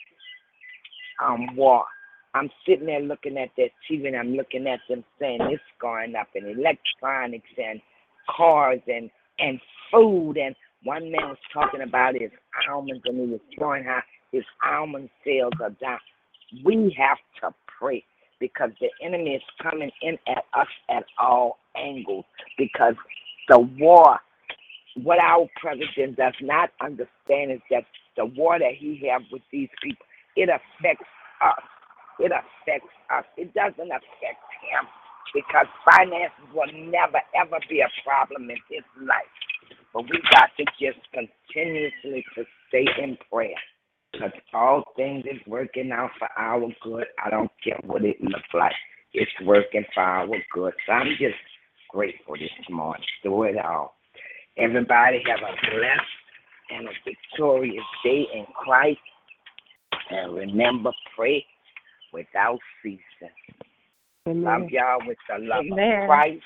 um, 1.22 1.54
war, 1.56 1.84
I'm 2.32 2.50
sitting 2.66 2.86
there 2.86 3.00
looking 3.00 3.36
at 3.36 3.50
that 3.58 3.70
TV 3.90 4.06
and 4.06 4.16
I'm 4.16 4.34
looking 4.34 4.66
at 4.66 4.80
them 4.88 5.04
saying 5.20 5.40
it's 5.42 5.62
going 5.78 6.14
up 6.16 6.28
in 6.34 6.46
electronics 6.46 7.50
and 7.58 7.82
cars 8.34 8.80
and 8.88 9.10
and 9.38 9.60
food 9.92 10.36
and 10.36 10.54
one 10.84 11.10
man 11.10 11.28
was 11.28 11.38
talking 11.52 11.82
about 11.82 12.14
his 12.14 12.30
almonds 12.70 13.02
and 13.04 13.20
he 13.20 13.26
was 13.32 13.40
showing 13.58 13.84
how 13.84 14.00
his 14.32 14.44
almond 14.64 15.10
sales 15.24 15.52
are 15.62 15.70
down. 15.80 15.98
We 16.64 16.96
have 16.98 17.18
to 17.42 17.54
pray 17.78 18.04
because 18.40 18.70
the 18.80 18.88
enemy 19.04 19.32
is 19.32 19.42
coming 19.62 19.90
in 20.02 20.18
at 20.28 20.44
us 20.54 20.68
at 20.90 21.04
all 21.18 21.58
angles 21.76 22.24
because 22.58 22.94
the 23.48 23.58
war 23.58 24.20
what 25.02 25.18
our 25.18 25.48
president 25.60 26.16
does 26.16 26.34
not 26.40 26.70
understand 26.80 27.52
is 27.52 27.60
that 27.70 27.84
the 28.16 28.26
war 28.26 28.58
that 28.58 28.72
he 28.78 29.08
have 29.10 29.22
with 29.30 29.42
these 29.52 29.68
people 29.82 30.06
it 30.36 30.48
affects 30.50 31.08
us. 31.42 31.64
It 32.20 32.32
affects 32.32 32.92
us. 33.10 33.24
It 33.36 33.54
doesn't 33.54 33.90
affect 33.90 34.42
him 34.62 34.86
because 35.34 35.66
finances 35.84 36.46
will 36.54 36.70
never 36.90 37.20
ever 37.34 37.58
be 37.68 37.80
a 37.80 37.90
problem 38.04 38.50
in 38.50 38.58
his 38.70 38.84
life. 39.00 39.32
But 39.92 40.04
we 40.04 40.20
got 40.32 40.50
to 40.58 40.64
just 40.78 41.00
continuously 41.12 42.24
to 42.36 42.44
stay 42.68 42.86
in 43.02 43.16
prayer. 43.32 43.56
Because 44.12 44.32
all 44.54 44.84
things 44.96 45.24
is 45.24 45.40
working 45.46 45.90
out 45.92 46.10
for 46.18 46.28
our 46.38 46.66
good. 46.82 47.06
I 47.24 47.30
don't 47.30 47.50
care 47.62 47.78
what 47.84 48.04
it 48.04 48.20
looks 48.20 48.48
like. 48.54 48.72
It's 49.12 49.30
working 49.44 49.84
for 49.94 50.02
our 50.02 50.26
good. 50.52 50.74
So 50.86 50.92
I'm 50.92 51.08
just 51.18 51.34
grateful 51.90 52.34
this 52.34 52.50
morning 52.70 53.04
through 53.22 53.44
it 53.44 53.56
all. 53.58 53.94
Everybody 54.58 55.22
have 55.26 55.40
a 55.40 55.54
blessed 55.70 56.16
and 56.70 56.88
a 56.88 56.92
victorious 57.04 57.84
day 58.04 58.26
in 58.34 58.46
Christ. 58.54 58.98
And 60.10 60.34
remember, 60.34 60.92
pray 61.16 61.44
without 62.12 62.58
ceasing. 62.82 63.00
Love 64.26 64.34
Amen. 64.34 64.68
y'all 64.70 65.06
with 65.06 65.18
the 65.28 65.38
love 65.38 65.64
Amen. 65.70 66.02
of 66.02 66.08
Christ. 66.08 66.42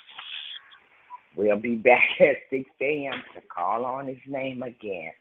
We'll 1.37 1.59
be 1.59 1.77
back 1.77 2.03
at 2.21 2.37
6 2.51 2.69
a.m. 2.81 3.23
to 3.35 3.41
call 3.55 3.85
on 3.87 4.07
his 4.07 4.19
name 4.27 4.63
again. 4.63 5.13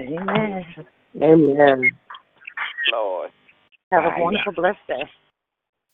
Amen. 0.00 0.64
Amen. 1.22 1.92
Lord. 2.92 3.30
Have 3.92 4.04
Bye. 4.04 4.16
a 4.18 4.22
wonderful, 4.22 4.52
blessed 4.52 4.78
day. 4.88 5.04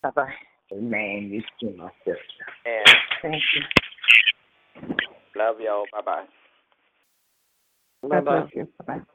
Bye 0.02 0.10
bye. 0.14 0.32
Amen. 0.72 1.28
You 1.30 1.42
too, 1.60 1.76
my 1.76 1.90
sister. 2.04 2.20
And 2.66 2.96
Thank 3.22 3.42
you. 3.54 4.92
love 5.36 5.56
y'all. 5.60 5.84
Bye 5.92 6.00
bye. 6.04 6.24
God 8.08 8.24
bless 8.24 8.48
you. 8.54 8.68
Bye 8.86 8.98
bye. 8.98 9.14